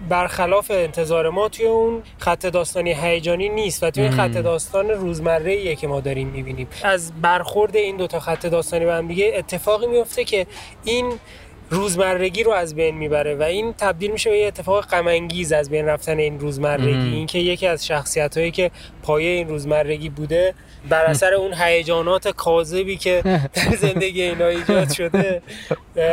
برخلاف 0.09 0.71
انتظار 0.71 1.29
ما 1.29 1.49
توی 1.49 1.65
اون 1.65 2.03
خط 2.17 2.45
داستانی 2.45 2.93
هیجانی 2.93 3.49
نیست 3.49 3.83
و 3.83 3.91
توی. 3.91 4.09
خط 4.09 4.31
داستان 4.31 4.89
روزمره 4.89 5.75
که 5.75 5.87
ما 5.87 5.99
داریم 5.99 6.27
می‌بینیم 6.27 6.67
از 6.83 7.21
برخورد 7.21 7.75
این 7.75 7.97
دوتا 7.97 8.19
خط 8.19 8.45
داستانی 8.45 8.85
به 8.85 8.93
هم 8.93 9.07
دیگه 9.07 9.33
اتفاقی 9.35 9.87
میفته 9.87 10.23
که 10.23 10.47
این 10.83 11.19
روزمرگی 11.73 12.43
رو 12.43 12.51
از 12.51 12.75
بین 12.75 12.95
می‌بره 12.95 13.35
و 13.35 13.43
این 13.43 13.73
تبدیل 13.77 14.11
میشه 14.11 14.29
به 14.29 14.37
یه 14.37 14.47
اتفاق 14.47 14.85
غم 14.85 15.27
از 15.55 15.69
بین 15.69 15.85
رفتن 15.85 16.19
این 16.19 16.39
روزمرگی. 16.39 17.15
اینکه 17.15 17.39
یکی 17.39 17.67
از 17.67 17.85
شخصیت 17.85 18.37
هایی 18.37 18.51
که 18.51 18.71
پایه 19.03 19.29
این 19.29 19.47
روزمرگی 19.47 20.09
بوده 20.09 20.53
بر 20.89 21.05
اثر 21.05 21.33
اون 21.33 21.53
هیجانات 21.53 22.27
کاذبی 22.27 22.97
که 22.97 23.21
در 23.55 23.75
زندگی 23.75 24.21
اینا 24.21 24.47
ایجاد 24.47 24.91
شده 24.91 25.41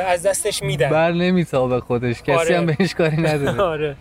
از 0.07 0.23
دستش 0.23 0.62
میدن 0.62 0.90
بر 0.90 1.12
نمیتابه 1.12 1.81
خودش 1.81 2.23
کسی 2.23 2.33
آره. 2.33 2.57
هم 2.57 2.66
بهش 2.66 2.94
کاری 2.94 3.16
نداره 3.16 3.62
آره 3.75 3.96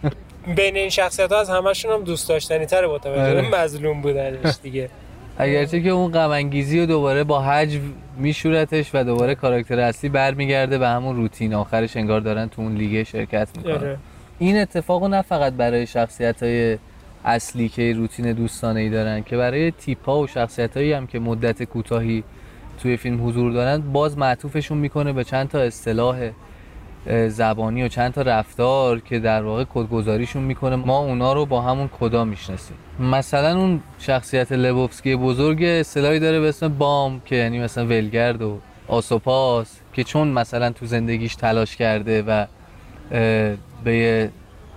بین 0.56 0.76
این 0.76 0.90
شخصیت 0.90 1.32
ها 1.32 1.40
از 1.40 1.50
همشون 1.50 1.92
هم 1.92 2.04
دوست 2.04 2.30
داشتنی 2.30 2.66
تره 2.66 2.88
با 2.88 3.00
توجه 3.00 3.22
آره. 3.22 3.62
مظلوم 3.62 4.02
بودنش 4.02 4.56
دیگه 4.64 4.90
اگرچه 5.40 5.82
که 5.82 5.90
اون 5.90 6.12
غم 6.12 6.30
انگیزی 6.30 6.80
رو 6.80 6.86
دوباره 6.86 7.24
با 7.24 7.42
حجم 7.42 7.82
میشورتش 8.18 8.92
و 8.94 9.04
دوباره 9.04 9.36
کاراکتر 9.36 9.80
اصلی 9.80 10.10
برمیگرده 10.10 10.78
به 10.78 10.88
همون 10.88 11.16
روتین 11.16 11.54
آخرش 11.54 11.98
انگار 11.98 12.22
دارن 12.22 12.50
تو 12.50 12.62
اون 12.62 12.76
لیگ 12.76 13.04
شرکت 13.04 13.50
می‌کنن. 13.58 13.74
آره. 13.74 13.98
این 14.40 14.58
اتفاق 14.58 15.04
نه 15.04 15.22
فقط 15.22 15.54
برای 15.54 15.88
شخصیت 15.88 16.44
های 16.44 16.78
اصلی 17.26 17.70
که 17.70 17.94
روتین 17.94 18.34
دوستانه 18.34 18.80
ای 18.80 18.90
دارن 18.90 19.24
که 19.24 19.38
برای 19.38 19.72
تیپ 19.72 20.06
ها 20.06 20.20
و 20.20 20.28
شخصیت 20.28 20.78
هایی 20.78 20.94
هم 20.94 21.08
که 21.08 21.20
مدت 21.20 21.64
کوتاهی 21.64 22.24
توی 22.82 22.98
فیلم 22.98 23.28
حضور 23.28 23.52
دارن 23.52 23.82
باز 23.82 24.18
معطوفشون 24.18 24.78
می‌کنه 24.78 25.14
به 25.14 25.24
چند 25.24 25.50
تا 25.50 25.60
اصطلاح 25.60 26.30
زبانی 27.28 27.84
و 27.84 27.88
چند 27.88 28.14
تا 28.14 28.22
رفتار 28.22 29.00
که 29.00 29.20
در 29.20 29.44
واقع 29.44 29.64
کدگذاریشون 29.74 30.44
می‌کنه 30.44 30.76
ما 30.76 31.00
اونا 31.00 31.34
رو 31.34 31.46
با 31.46 31.62
همون 31.62 31.90
کدا 32.00 32.26
می‌شناسیم. 32.26 32.78
مثلا 33.00 33.58
اون 33.58 33.82
شخصیت 34.00 34.52
لبوفسکی 34.52 35.16
بزرگ 35.16 35.64
اصطلاحی 35.64 36.20
داره 36.20 36.40
به 36.40 36.50
اسم 36.50 36.68
بام 36.68 37.22
که 37.26 37.36
یعنی 37.36 37.60
مثلا 37.60 37.86
ولگرد 37.86 38.42
و 38.42 38.58
آسوپاس 38.88 39.80
که 39.94 40.04
چون 40.04 40.28
مثلا 40.28 40.70
تو 40.70 40.86
زندگیش 40.86 41.36
تلاش 41.36 41.76
کرده 41.76 42.22
و 42.22 42.46
به 43.84 43.96
یه 43.96 44.30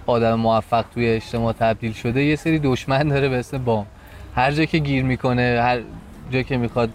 آدم 0.07 0.35
موفق 0.35 0.85
توی 0.95 1.09
اجتماع 1.09 1.53
تبدیل 1.53 1.93
شده 1.93 2.25
یه 2.25 2.37
سری 2.37 2.59
دشمن 2.59 3.09
داره 3.09 3.29
به 3.29 3.37
اسم 3.37 3.59
بام. 3.59 3.87
هر 4.35 4.53
جا 4.53 4.65
که 4.65 4.79
گیر 4.79 5.05
می‌کنه 5.05 5.59
هر 5.63 5.81
جا 6.31 6.43
که 6.43 6.57
می‌خواد 6.57 6.91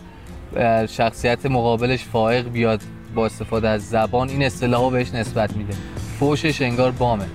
شخصیت 0.89 1.45
مقابلش 1.45 2.03
فائق 2.03 2.49
بیاد. 2.49 2.81
با 3.15 3.25
استفاده 3.25 3.69
از 3.69 3.89
زبان 3.89 4.29
این 4.29 4.43
اصطلاح 4.43 4.91
بهش 4.91 5.13
نسبت 5.13 5.55
میده. 5.55 5.73
فوشش 6.19 6.61
انگار 6.61 6.91
بامه. 6.91 7.25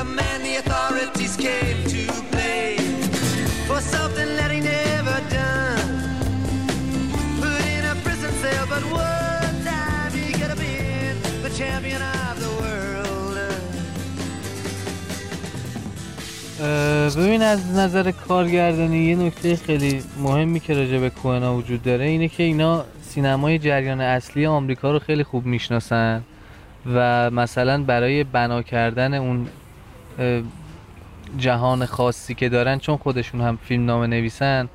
The 0.00 0.06
man 0.20 0.38
the 0.48 0.54
authorities 0.62 1.34
came 1.46 1.78
to 1.94 2.02
blame 2.32 3.00
for 3.68 3.80
something 3.94 4.30
that 4.38 4.50
he 4.54 4.60
never 4.74 5.18
done. 5.40 5.90
Put 7.42 7.62
in 7.76 7.84
a 7.92 7.94
prison 8.04 8.32
cell, 8.42 8.64
but 8.74 8.82
one 9.08 9.56
time 9.72 10.12
he 10.20 10.28
could 10.38 10.50
have 10.54 10.62
been 10.68 11.16
the 11.46 11.52
champion 11.60 12.00
of 12.24 12.34
the 12.44 12.50
world. 12.60 13.38
ببین 17.16 17.42
از 17.42 17.72
نظر 17.74 18.10
کارگردانی 18.10 18.98
یه 18.98 19.16
نکته 19.16 19.56
خیلی 19.56 20.02
مهمی 20.18 20.60
که 20.60 20.74
راجع 20.74 20.98
به 20.98 21.10
کوهنا 21.10 21.56
وجود 21.56 21.82
داره 21.82 22.04
اینه 22.04 22.28
که 22.28 22.42
اینا 22.42 22.84
سینمای 23.02 23.58
جریان 23.58 24.00
اصلی 24.00 24.46
آمریکا 24.46 24.92
رو 24.92 24.98
خیلی 24.98 25.24
خوب 25.24 25.46
می‌شناسن 25.46 26.22
و 26.94 27.30
مثلا 27.30 27.82
برای 27.82 28.24
بنا 28.24 28.62
کردن 28.62 29.14
اون 29.14 29.46
جهان 31.38 31.86
خاصی 31.86 32.34
که 32.34 32.48
دارن 32.48 32.78
چون 32.78 32.96
خودشون 32.96 33.40
هم 33.40 33.58
فیلم 33.64 33.86
نامه 33.86 34.06
نویسن 34.06 34.68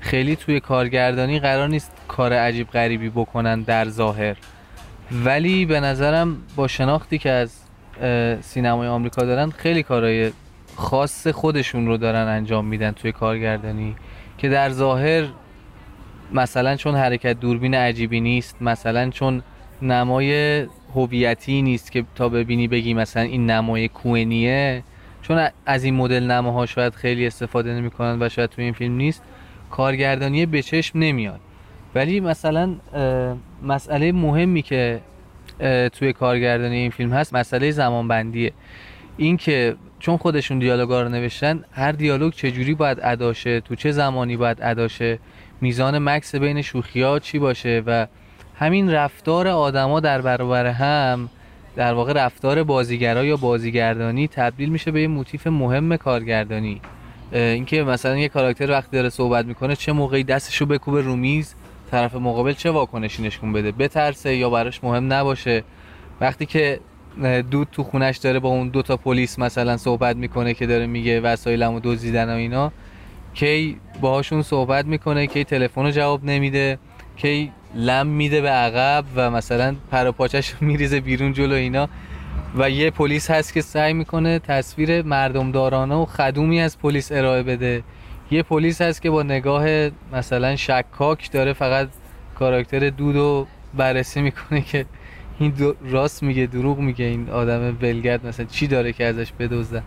خیلی 0.00 0.36
توی 0.36 0.60
کارگردانی 0.60 1.40
قرار 1.40 1.68
نیست 1.68 1.92
کار 2.08 2.32
عجیب 2.32 2.70
غریبی 2.70 3.08
بکنن 3.08 3.62
در 3.62 3.88
ظاهر. 3.88 4.36
ولی 5.24 5.66
به 5.66 5.80
نظرم 5.80 6.36
با 6.56 6.68
شناختی 6.68 7.18
که 7.18 7.30
از 7.30 7.58
سینمای 8.40 8.88
آمریکا 8.88 9.22
دارن 9.22 9.50
خیلی 9.50 9.82
کارهای 9.82 10.32
خاص 10.76 11.26
خودشون 11.26 11.86
رو 11.86 11.96
دارن 11.96 12.28
انجام 12.28 12.64
میدن 12.64 12.90
توی 12.92 13.12
کارگردانی 13.12 13.96
که 14.38 14.48
در 14.48 14.70
ظاهر 14.70 15.24
مثلا 16.32 16.76
چون 16.76 16.94
حرکت 16.94 17.40
دوربین 17.40 17.74
عجیبی 17.74 18.20
نیست 18.20 18.62
مثلا 18.62 19.10
چون 19.10 19.42
نمای 19.82 20.66
هویتی 20.94 21.62
نیست 21.62 21.92
که 21.92 22.04
تا 22.14 22.28
ببینی 22.28 22.68
بگی 22.68 22.94
مثلا 22.94 23.22
این 23.22 23.50
نمای 23.50 23.88
کوهنیه 23.88 24.82
چون 25.22 25.48
از 25.66 25.84
این 25.84 25.94
مدل 25.94 26.30
نماها 26.30 26.66
شاید 26.66 26.94
خیلی 26.94 27.26
استفاده 27.26 27.74
نمی‌کنن 27.74 28.22
و 28.22 28.28
شاید 28.28 28.50
توی 28.50 28.64
این 28.64 28.72
فیلم 28.72 28.96
نیست. 28.96 29.22
کارگردانی 29.70 30.46
به 30.46 30.62
چشم 30.62 30.98
نمیاد. 30.98 31.40
ولی 31.94 32.20
مثلا 32.20 32.74
مسئله 33.62 34.12
مهمی 34.12 34.62
که 34.62 35.00
توی 35.92 36.12
کارگردانی 36.12 36.76
این 36.76 36.90
فیلم 36.90 37.12
هست 37.12 37.34
مسئله 37.34 37.70
زمانبندیه. 37.70 38.52
این 39.16 39.36
که 39.36 39.76
چون 39.98 40.16
خودشون 40.16 40.58
دیالوگا 40.58 41.02
رو 41.02 41.08
نوشتن 41.08 41.64
هر 41.72 41.92
دیالوگ 41.92 42.32
چجوری 42.32 42.74
باید 42.74 42.98
اداشه 43.02 43.60
تو 43.60 43.74
چه 43.74 43.92
زمانی 43.92 44.36
باید 44.36 44.58
اداشه 44.62 45.18
میزان 45.60 45.98
مکس 45.98 46.34
بین 46.34 46.62
شوخی 46.62 47.20
چی 47.20 47.38
باشه 47.38 47.82
و 47.86 48.06
همین 48.62 48.90
رفتار 48.90 49.48
آدما 49.48 50.00
در 50.00 50.20
برابر 50.20 50.66
هم 50.66 51.28
در 51.76 51.94
واقع 51.94 52.12
رفتار 52.12 52.62
بازیگرا 52.62 53.24
یا 53.24 53.36
بازیگردانی 53.36 54.28
تبدیل 54.28 54.68
میشه 54.68 54.90
به 54.90 55.02
یه 55.02 55.08
موتیف 55.08 55.46
مهم 55.46 55.96
کارگردانی. 55.96 56.80
اینکه 57.32 57.82
مثلا 57.82 58.18
یه 58.18 58.28
کاراکتر 58.28 58.70
وقتی 58.70 58.96
داره 58.96 59.08
صحبت 59.08 59.46
می‌کنه 59.46 59.76
چه 59.76 59.92
موقعی 59.92 60.24
دستشو 60.24 60.66
بکوبه 60.66 61.02
رو 61.02 61.16
میز 61.16 61.54
طرف 61.90 62.14
مقابل 62.14 62.52
چه 62.52 62.70
واکنشی 62.70 63.22
نشون 63.22 63.52
بده؟ 63.52 63.72
بترسه 63.72 64.36
یا 64.36 64.50
براش 64.50 64.84
مهم 64.84 65.12
نباشه؟ 65.12 65.64
وقتی 66.20 66.46
که 66.46 66.80
دود 67.50 67.68
تو 67.72 67.82
خونش 67.82 68.16
داره 68.16 68.38
با 68.38 68.48
اون 68.48 68.68
دوتا 68.68 68.96
پلیس 68.96 69.38
مثلا 69.38 69.76
صحبت 69.76 70.16
می‌کنه 70.16 70.54
که 70.54 70.66
داره 70.66 70.86
میگه 70.86 71.20
وسایلمو 71.20 71.80
دزدیدن 71.80 72.28
و 72.28 72.36
اینا 72.36 72.72
کی 73.34 73.76
باهاشون 74.00 74.42
صحبت 74.42 74.86
می‌کنه 74.86 75.26
کی 75.26 75.44
تلفن 75.44 75.82
رو 75.82 75.90
جواب 75.90 76.24
نمیده. 76.24 76.78
کی 77.16 77.52
لم 77.74 78.06
میده 78.06 78.40
به 78.40 78.50
عقب 78.50 79.04
و 79.16 79.30
مثلا 79.30 79.76
پر 79.90 80.06
و 80.06 80.12
پاچش 80.12 80.54
میریزه 80.60 81.00
بیرون 81.00 81.32
جلو 81.32 81.54
اینا. 81.54 81.88
و 82.56 82.70
یه 82.70 82.90
پلیس 82.90 83.30
هست 83.30 83.52
که 83.52 83.60
سعی 83.60 83.92
می‌کنه 83.92 84.38
تصویر 84.38 85.02
مردمدارانه 85.02 85.94
و 85.94 86.04
خدومی 86.04 86.60
از 86.60 86.78
پلیس 86.78 87.12
ارائه 87.12 87.42
بده. 87.42 87.82
یه 88.30 88.42
پلیس 88.42 88.80
هست 88.80 89.02
که 89.02 89.10
با 89.10 89.22
نگاه 89.22 89.90
مثلا 90.12 90.56
شکاک 90.56 91.30
داره 91.30 91.52
فقط 91.52 91.88
کاراکتر 92.34 92.90
دودو 92.90 93.46
بررسی 93.76 94.22
می‌کنه 94.22 94.60
که 94.60 94.86
این 95.38 95.54
راست 95.84 96.22
میگه 96.22 96.46
دروغ 96.46 96.78
میگه 96.78 97.04
این 97.04 97.30
آدم 97.30 97.76
ولگرد 97.82 98.26
مثلا 98.26 98.46
چی 98.46 98.66
داره 98.66 98.92
که 98.92 99.04
ازش 99.04 99.32
بدزدن. 99.32 99.82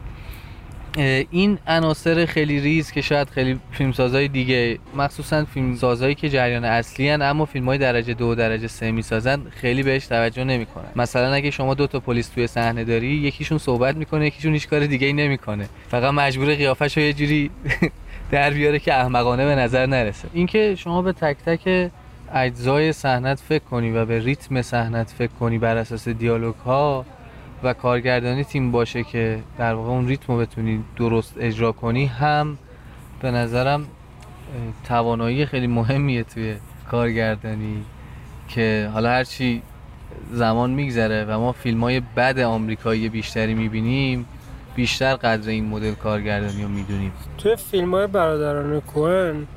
این 0.98 1.58
عناصر 1.68 2.26
خیلی 2.26 2.60
ریز 2.60 2.92
که 2.92 3.02
شاید 3.02 3.30
خیلی 3.30 3.60
فیلمسازهای 3.72 4.28
دیگه 4.28 4.80
مخصوصا 4.96 5.46
فیلمسازهایی 5.46 6.16
که 6.16 6.30
جریان 6.30 6.66
اصلی 6.66 7.10
هن 7.10 7.22
اما 7.22 7.46
فیلم 7.46 7.66
های 7.66 7.78
درجه 7.78 8.14
دو 8.14 8.26
و 8.26 8.36
درجه 8.36 8.68
سه 8.68 8.92
می‌سازن 8.92 9.42
خیلی 9.50 9.84
بهش 9.84 10.08
توجه 10.08 10.44
نمی‌کنن. 10.44 10.86
مثلا 10.96 11.34
اگه 11.34 11.52
شما 11.52 11.74
دو 11.74 11.88
تا 11.88 12.00
پلیس 12.00 12.28
توی 12.28 12.48
صحنه 12.48 12.84
داری 12.84 13.08
یکیشون 13.08 13.58
صحبت 13.58 13.96
می‌کنه 13.96 14.26
یکیشون 14.26 14.54
هیچ 14.54 14.68
کار 14.68 14.86
دیگه 14.86 15.08
ای 15.08 15.14
نمی‌کنه. 15.14 15.70
فقط 15.90 16.14
مجبور 16.14 16.56
قیافش 16.56 16.98
رو 16.98 17.04
یه 17.04 17.14
جوری 17.14 17.52
در 18.32 18.50
بیاره 18.50 18.80
که 18.80 18.94
احمقانه 18.94 19.46
به 19.46 19.56
نظر 19.56 19.86
نرسه. 19.86 20.28
اینکه 20.34 20.76
شما 20.76 21.02
به 21.02 21.14
تک 21.14 21.38
تک 21.46 21.92
اجزای 22.34 22.94
صحنت 22.94 23.40
فکر 23.40 23.64
کنی 23.64 23.92
و 23.92 24.06
به 24.06 24.20
ریتم 24.20 24.62
صحنت 24.62 25.14
فکر 25.18 25.32
کنی 25.40 25.58
بر 25.58 25.78
اساس 25.78 26.08
دیالوگ 26.08 26.56
ها 26.56 27.06
و 27.64 27.74
کارگردانی 27.74 28.44
تیم 28.44 28.72
باشه 28.72 29.04
که 29.04 29.40
در 29.58 29.74
واقع 29.74 29.90
اون 29.90 30.08
ریتم 30.08 30.34
رو 30.34 30.40
بتونی 30.40 30.84
درست 30.96 31.36
اجرا 31.40 31.72
کنی 31.72 32.06
هم 32.06 32.58
به 33.22 33.32
نظرم 33.32 33.86
توانایی 34.84 35.46
خیلی 35.46 35.68
مهمیه 35.68 36.24
توی 36.24 36.56
کارگردانی 36.92 37.84
که 38.48 38.90
حالا 38.94 39.10
هرچی 39.10 39.62
زمان 40.32 40.72
میگذره 40.72 41.26
و 41.26 41.40
ما 41.40 41.52
فیلم 41.52 41.82
های 41.82 42.00
بد 42.00 42.40
آمریکایی 42.40 43.10
بیشتری 43.10 43.54
می‌بینیم 43.54 44.26
بیشتر 44.76 45.16
قدر 45.16 45.50
این 45.50 45.66
مدل 45.66 45.94
کارگردانی 45.94 46.64
رو 46.64 46.70
می‌دونیم. 46.70 47.12
توی 47.38 47.56
فیلم 47.56 47.96
های 47.96 48.08
برادران 48.08 48.82
کوهن 48.82 49.48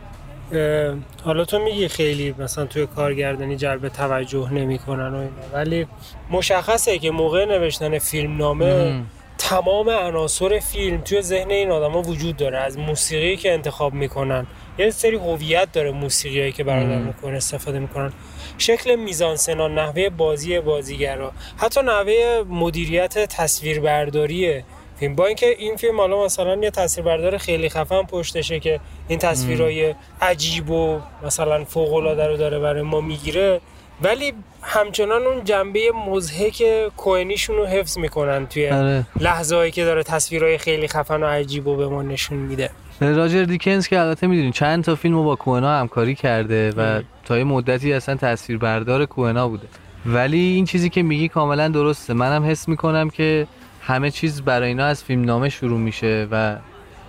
حالا 1.25 1.45
تو 1.45 1.59
میگی 1.59 1.89
خیلی 1.89 2.35
مثلا 2.39 2.67
توی 2.67 2.87
کارگردانی 2.87 3.57
جلب 3.57 3.89
توجه 3.89 4.53
نمی‌کنن 4.53 5.15
و 5.15 5.17
اینا 5.17 5.31
ولی 5.53 5.87
مشخصه 6.31 6.99
که 6.99 7.11
موقع 7.11 7.45
نوشتن 7.45 7.99
فیلم 7.99 8.37
نامه 8.37 9.03
تمام 9.39 9.91
عناصر 9.91 10.59
فیلم 10.59 11.01
توی 11.01 11.23
ذهن 11.23 11.51
این 11.51 11.71
آدما 11.71 12.03
وجود 12.03 12.37
داره 12.37 12.59
از 12.59 12.79
موسیقی 12.79 13.37
که 13.37 13.53
انتخاب 13.53 13.95
می‌کنن. 13.95 14.47
یه 14.79 14.91
سری 14.91 15.17
هویت 15.17 15.73
داره 15.73 15.91
موسیقی 15.91 16.53
که 16.53 16.65
برادر 16.65 16.99
می‌کنه 16.99 17.37
استفاده 17.37 17.79
می‌کنن. 17.79 18.13
شکل 18.59 18.97
میزانسنا 18.97 19.69
نحوه 19.69 20.09
بازی 20.09 20.61
بازیگرا. 20.61 21.33
حتی 21.57 21.81
نحوه 21.83 22.45
مدیریت 22.49 23.19
تصویربرداری 23.19 24.63
فیلم 24.99 25.15
با 25.15 25.27
اینکه 25.27 25.47
این 25.59 25.77
فیلم 25.77 26.01
حالا 26.01 26.25
مثلا 26.25 26.57
یه 26.57 26.71
تصویربردار 26.71 27.39
خیلی 27.39 27.69
خفن 27.69 28.03
پشتشه 28.03 28.61
که 28.61 28.81
این 29.09 29.19
تصویرهای 29.19 29.95
عجیب 30.23 30.71
و 30.71 31.01
مثلا 31.23 31.65
فوق 31.65 31.95
العاده 31.95 32.27
رو 32.27 32.37
داره 32.37 32.59
برای 32.59 32.83
ما 32.83 33.01
می‌گیره 33.01 33.61
ولی 34.03 34.33
همچنان 34.63 35.23
اون 35.23 35.45
جنبه 35.45 35.81
مزهک 36.09 36.63
کوهنیشون 36.97 37.57
رو 37.57 37.67
حفظ 37.67 37.99
می‌کنن 37.99 38.47
توی 38.47 38.69
آره. 38.69 39.07
لحظه 39.21 39.57
هایی 39.57 39.71
که 39.71 39.85
داره 39.85 40.03
تصویرهای 40.03 40.59
خیلی 40.59 40.89
خفن 40.89 41.23
و 41.23 41.27
عجیب 41.27 41.67
و 41.67 41.77
به 41.77 41.87
ما 41.89 42.03
نشون 42.03 42.39
میده. 42.39 42.71
راجر 43.01 43.45
دیکنز 43.45 43.89
که 43.89 44.01
البته 44.01 44.27
می‌دونین 44.27 44.53
چند 44.53 44.85
تا 44.85 44.95
فیلم 44.95 45.15
رو 45.15 45.25
با 45.25 45.37
کوهنا 45.37 45.81
همکاری 45.81 46.15
کرده 46.15 46.71
و 46.71 47.03
تا 47.25 47.39
یه 47.39 47.45
مدتی 47.45 47.93
اصلا 47.93 48.15
تصویربردار 48.15 49.07
کوهنا 49.07 49.49
بوده. 49.49 49.67
ولی 50.07 50.39
این 50.39 50.65
چیزی 50.65 50.91
که 50.91 51.03
میگی 51.03 51.29
کاملا 51.29 51.69
درسته. 51.69 52.15
منم 52.15 52.45
حس 52.45 52.69
می‌کنم 52.69 53.11
که 53.11 53.47
همه 53.89 54.11
چیز 54.11 54.43
برای 54.43 54.69
اینا 54.69 54.85
از 54.85 55.05
فیلم 55.05 55.25
نامه 55.25 55.49
شروع 55.49 55.79
میشه 55.79 56.29
و 56.31 56.57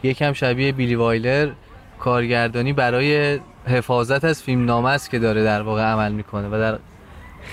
یکم 0.04 0.34
شبیه 0.34 0.72
بیلی 0.72 0.96
وایلر 0.96 1.50
کارگردانی 2.00 2.74
برای 2.74 3.40
حفاظت 3.68 4.24
از 4.24 4.44
فیلم 4.44 4.66
نامه 4.66 4.90
است 4.90 5.10
که 5.10 5.20
داره 5.20 5.44
در 5.44 5.62
واقع 5.62 5.82
عمل 5.82 6.12
می‌کنه 6.12 6.48
و 6.48 6.52
در 6.52 6.80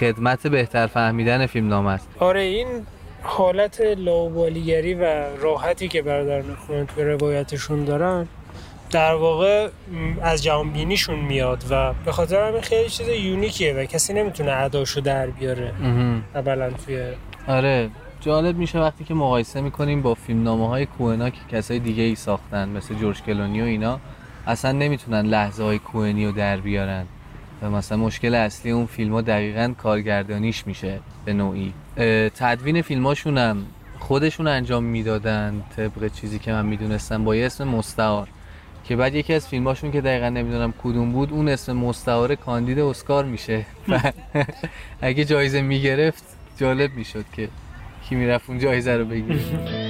خدمت 0.01 0.47
بهتر 0.47 0.87
فهمیدن 0.87 1.47
فیلم 1.47 1.69
نامه 1.69 1.91
است 1.91 2.09
آره 2.19 2.41
این 2.41 2.67
حالت 3.23 3.81
لاوبالیگری 3.81 4.95
و 4.95 5.05
راحتی 5.41 5.89
که 5.89 6.03
برادر 6.03 6.43
نخونن 6.43 6.87
توی 6.87 7.05
روایتشون 7.05 7.85
دارن 7.85 8.29
در 8.91 9.15
واقع 9.15 9.69
از 10.23 10.43
جهان 10.43 10.71
بینیشون 10.71 11.19
میاد 11.19 11.65
و 11.71 11.93
به 12.05 12.13
خاطر 12.13 12.49
همین 12.49 12.61
خیلی 12.61 12.89
چیز 12.89 13.09
یونیکیه 13.09 13.75
و 13.75 13.85
کسی 13.85 14.13
نمی‌تونه 14.13 14.53
اداشو 14.53 15.01
در 15.01 15.27
بیاره. 15.27 15.73
اولا 16.35 16.71
توی 16.71 17.03
آره 17.49 17.91
جالب 18.27 18.57
میشه 18.57 18.81
وقتی 18.81 19.05
که 19.05 19.15
مقایسه 19.15 19.61
می‌کنیم 19.61 20.03
با 20.03 20.15
فیلم 20.15 20.43
نامه 20.43 20.69
های 20.69 20.87
کوهنا 20.87 21.31
که 21.31 21.41
کسای 21.53 21.79
دیگه 21.79 22.03
ای 22.03 22.15
ساختن 22.15 22.69
مثل 22.69 22.95
جورج 22.95 23.23
کلونی 23.23 23.61
و 23.61 23.65
اینا 23.65 24.01
اصلا 24.47 24.73
نمی‌تونن 24.73 25.21
لحظه 25.21 25.63
های 25.63 25.79
کوهنی 25.79 26.27
رو 26.27 26.33
در 26.33 26.57
بیارن 26.57 27.07
و 27.63 27.71
مثلا 27.71 27.99
مشکل 27.99 28.35
اصلی 28.35 28.71
اون 28.71 28.87
فیلم 28.87 29.13
ها 29.13 29.21
دقیقا 29.21 29.75
کارگردانیش 29.79 30.67
میشه 30.67 31.01
به 31.25 31.33
نوعی. 31.33 31.73
تدوین 32.35 32.83
فیلماشون 32.83 33.39
هم 33.39 33.67
خودشون 33.99 34.47
انجام 34.47 34.85
می‌دادن 34.85 35.63
طبق 35.77 36.13
چیزی 36.13 36.39
که 36.39 36.53
من 36.53 36.67
می‌دونستم 36.67 37.25
با 37.25 37.37
یه 37.37 37.47
اسم 37.47 37.69
مستعار 37.69 38.29
که 38.85 38.97
بعد 38.97 39.15
یکی 39.15 39.35
از 39.35 39.49
فیلماشون 39.49 39.93
که 39.93 40.01
دقیقا 40.01 40.29
نمی‌دونم 40.29 40.75
کدوم 40.83 41.13
بود 41.13 41.33
اون 41.33 41.49
اسم 41.49 41.73
مستعار 41.73 42.35
کاندید 42.35 42.79
اسکار 42.79 43.25
میشه. 43.25 43.67
اگه 45.01 45.25
جایزه 45.25 45.63
می‌گرفت 45.63 46.25
جالب 46.59 46.95
می‌شد 46.95 47.25
که 47.33 47.49
کی 48.09 48.15
می‌رفت 48.15 48.51
اون 48.51 48.59
جایزه 48.59 48.97
رو 48.97 49.05
بگیره. 49.05 49.86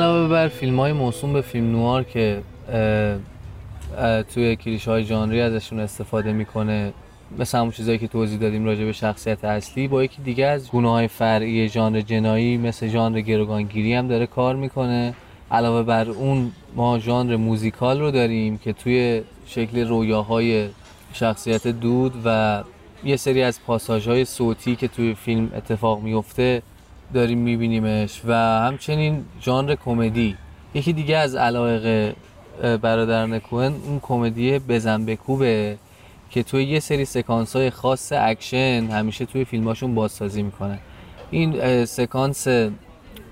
علاوه 0.00 0.28
بر 0.28 0.48
فیلم 0.48 0.80
های 0.80 0.92
موسوم 0.92 1.32
به 1.32 1.40
فیلم 1.40 1.70
نوار 1.70 2.04
که 2.04 2.42
توی 4.34 4.56
کلیش 4.56 4.88
های 4.88 5.04
ژانری 5.04 5.40
ازشون 5.40 5.80
استفاده 5.80 6.32
می‌کنه 6.32 6.92
مثل 7.38 7.58
همون 7.58 7.70
چیزایی 7.70 7.98
که 7.98 8.08
توضیح 8.08 8.38
دادیم 8.38 8.64
راجع 8.64 8.84
به 8.84 8.92
شخصیت 8.92 9.44
اصلی 9.44 9.88
با 9.88 10.04
یکی 10.04 10.22
دیگه 10.22 10.46
از 10.46 10.70
گونه 10.70 10.90
های 10.90 11.08
فرعی 11.08 11.68
ژانر 11.68 12.00
جنایی 12.00 12.56
مثل 12.56 12.88
ژانر 12.88 13.20
گروگانگیری 13.20 13.94
هم 13.94 14.08
داره 14.08 14.26
کار 14.26 14.56
می‌کنه. 14.56 15.14
علاوه 15.50 15.82
بر 15.82 16.08
اون 16.08 16.52
ما 16.76 16.98
ژانر 16.98 17.36
موزیکال 17.36 18.00
رو 18.00 18.10
داریم 18.10 18.58
که 18.58 18.72
توی 18.72 19.22
شکل 19.46 19.88
رویاهای 19.88 20.68
شخصیت 21.12 21.66
دود 21.66 22.12
و 22.24 22.62
یه 23.04 23.16
سری 23.16 23.42
از 23.42 23.60
پاساژ 23.66 24.08
های 24.08 24.24
صوتی 24.24 24.76
که 24.76 24.88
توی 24.88 25.14
فیلم 25.14 25.52
اتفاق 25.56 26.02
میفته 26.02 26.62
داریم 27.14 27.38
میبینیمش 27.38 28.20
و 28.26 28.32
همچنین 28.34 29.24
ژانر 29.42 29.74
کمدی. 29.74 30.36
یکی 30.74 30.92
دیگه 30.92 31.16
از 31.16 31.34
علایق 31.34 32.14
برادران 32.62 33.38
کوهن 33.38 33.72
اون 33.86 34.00
کمدی 34.02 34.58
بزن 34.58 35.04
بکوبه 35.04 35.76
که 36.30 36.42
توی 36.42 36.64
یه 36.64 36.80
سری 36.80 37.04
سکانس 37.04 37.56
های 37.56 37.70
خاص 37.70 38.12
اکشن 38.16 38.88
همیشه 38.90 39.26
توی 39.26 39.44
فیلماشون 39.44 39.94
بازسازی 39.94 40.42
می‌کنن. 40.42 40.78
این 41.30 41.84
سکانس 41.84 42.46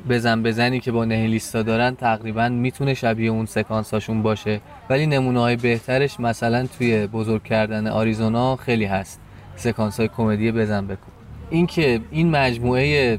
بزن 0.09 0.43
بزنی 0.43 0.81
که 0.81 0.93
با 0.93 1.05
نهلیستا 1.05 1.63
دارن 1.63 1.95
تقریبا 1.95 2.49
می‌تونه 2.49 2.95
شبیه 2.95 3.31
اون 3.31 3.47
سکانس 3.47 3.95
هاشون 3.95 4.23
باشه. 4.23 4.61
ولی 4.91 5.07
نمونه 5.07 5.41
های 5.41 5.57
بهترش 5.57 6.21
مثلا 6.21 6.67
توی 6.79 7.07
بزرگ 7.07 7.43
کردن 7.43 7.87
آریزونا 7.87 8.57
خیلی 8.57 8.85
هست. 8.85 9.21
سکانس 9.57 10.01
های 10.01 10.09
کمدی 10.09 10.53
بزن 10.53 10.87
بکوب 10.87 11.13
اینکه 11.51 12.01
این 12.11 12.31
مجموعه 12.31 13.19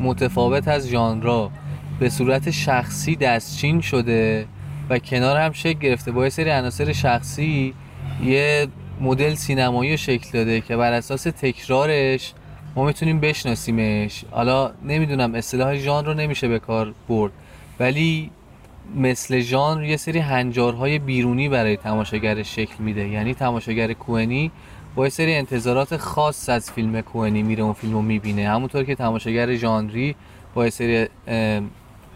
متفاوت 0.00 0.68
از 0.68 0.88
ژانرها. 0.88 1.50
به 2.00 2.10
صورت 2.10 2.50
شخصی 2.50 3.16
دستچین 3.16 3.80
شده 3.80 4.46
و 4.90 4.98
کنار 4.98 5.36
هم 5.36 5.52
شکل 5.52 5.78
گرفته. 5.78 6.12
با 6.12 6.24
یه 6.24 6.30
سری 6.30 6.50
عناصر 6.50 6.92
شخصی 6.92 7.74
یه 8.24 8.66
مدل 9.00 9.34
سینمایی 9.34 9.98
شکل 9.98 10.28
داده 10.32 10.60
که 10.60 10.76
بر 10.76 10.92
اساس 10.92 11.22
تکرارش 11.22 12.32
ما 12.76 12.84
می‌تونیم 12.84 13.20
بشناسیمش. 13.20 14.24
حالا 14.30 14.72
نمی‌دونم 14.84 15.34
اصطلاح 15.34 15.76
ژانر 15.76 16.06
رو 16.06 16.14
نمیشه 16.14 16.48
به 16.48 16.58
کار 16.58 16.94
برد. 17.08 17.32
ولی 17.80 18.30
مثل 18.96 19.40
ژانر 19.40 19.84
یه 19.84 19.96
سری 19.96 20.18
هنجارهای 20.18 20.98
بیرونی 20.98 21.48
برای 21.48 21.76
تماشاگر 21.76 22.42
شکل 22.42 22.74
میده. 22.78 23.08
یعنی 23.08 23.34
تماشاگر 23.34 23.92
کوهنی 23.92 24.50
با 24.94 25.04
یه 25.04 25.10
سری 25.10 25.34
انتظارات 25.34 25.96
خاص 25.96 26.48
از 26.48 26.70
فیلم 26.70 27.00
کوهنی 27.00 27.42
میره 27.42 27.62
اون 27.62 27.72
فیلم 27.72 27.92
رو 27.92 28.02
می‌بینه. 28.02 28.48
همونطور 28.48 28.84
که 28.84 28.94
تماشاگر 28.94 29.54
ژانری 29.54 30.16
با 30.54 30.64
یه 30.64 30.70
سری 30.70 31.08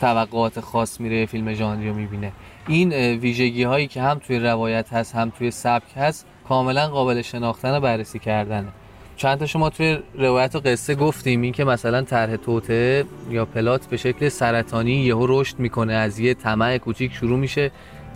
توقعات 0.00 0.60
خاص 0.60 1.00
میره 1.00 1.26
فیلم 1.26 1.54
ژانری 1.54 1.88
رو 1.88 1.94
می‌بینه. 1.94 2.32
این 2.68 2.92
ویژگی 2.92 3.62
هایی 3.62 3.86
که 3.86 4.02
هم 4.02 4.18
توی 4.18 4.38
روایت 4.38 4.92
هست 4.92 5.14
هم 5.14 5.32
توی 5.38 5.50
سبک 5.50 5.96
هست 5.96 6.26
کاملا 6.48 6.88
قابل 6.88 7.22
شناختن 7.22 7.76
و 7.76 7.80
بررسی 7.80 8.18
کردنه. 8.18 8.68
چند 9.16 9.38
تا 9.38 9.46
شما 9.46 9.70
توی 9.70 9.98
روایت 10.14 10.56
و 10.56 10.60
قصه 10.60 10.94
گفتیم 10.94 11.42
این 11.42 11.52
که 11.52 11.64
مثلا 11.64 12.02
طرح 12.02 12.36
توته 12.36 13.04
یا 13.30 13.44
پلات 13.44 13.86
به 13.86 13.96
شکل 13.96 14.28
سرطانی 14.28 14.92
یهو 14.92 15.26
رشد 15.28 15.58
می‌کنه 15.58 15.92
از 15.92 16.18
یه 16.18 16.34
طمع 16.34 16.78
کوچیک 16.78 17.12
شروع 17.12 17.38
میشه 17.38 17.70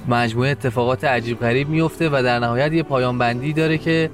مجموعه 0.08 0.50
اتفاقات 0.50 1.04
عجیب 1.04 1.40
غریب 1.40 1.68
میفته 1.68 2.08
و 2.08 2.22
در 2.22 2.38
نهایت 2.38 2.72
یه 2.72 2.82
پایان 2.82 3.18
بندی 3.18 3.52
داره 3.52 3.78
که 3.78 4.10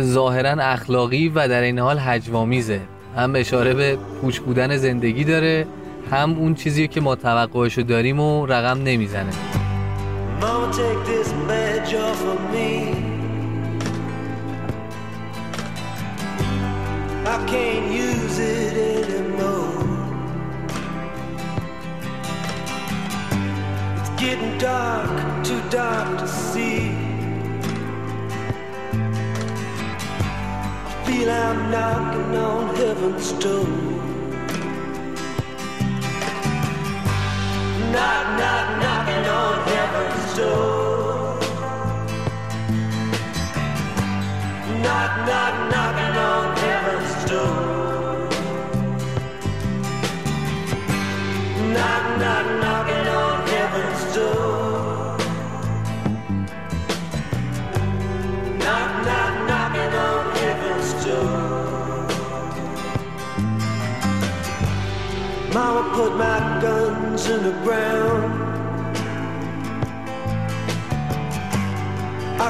ظاهرا 0.00 0.50
اخلاقی 0.50 1.28
و 1.28 1.48
در 1.48 1.60
این 1.60 1.78
حال 1.78 1.98
هجوامیزه 2.00 2.80
هم 3.16 3.32
اشاره 3.36 3.74
به 3.74 3.98
پوچ 4.20 4.38
بودن 4.38 4.76
زندگی 4.76 5.24
داره 5.24 5.66
هم 6.10 6.30
اون 6.38 6.54
چیزی 6.54 6.88
که 6.88 7.00
ما 7.00 7.14
توقعشو 7.14 7.82
داریم 7.82 8.20
و 8.20 8.46
رقم 8.46 8.82
نمی‌زنه 8.82 9.30
Mama, 10.40 10.72
take 10.72 11.04
this 11.04 11.32
badge 11.48 11.92
off 11.94 12.22
of 12.32 12.40
me. 12.54 12.89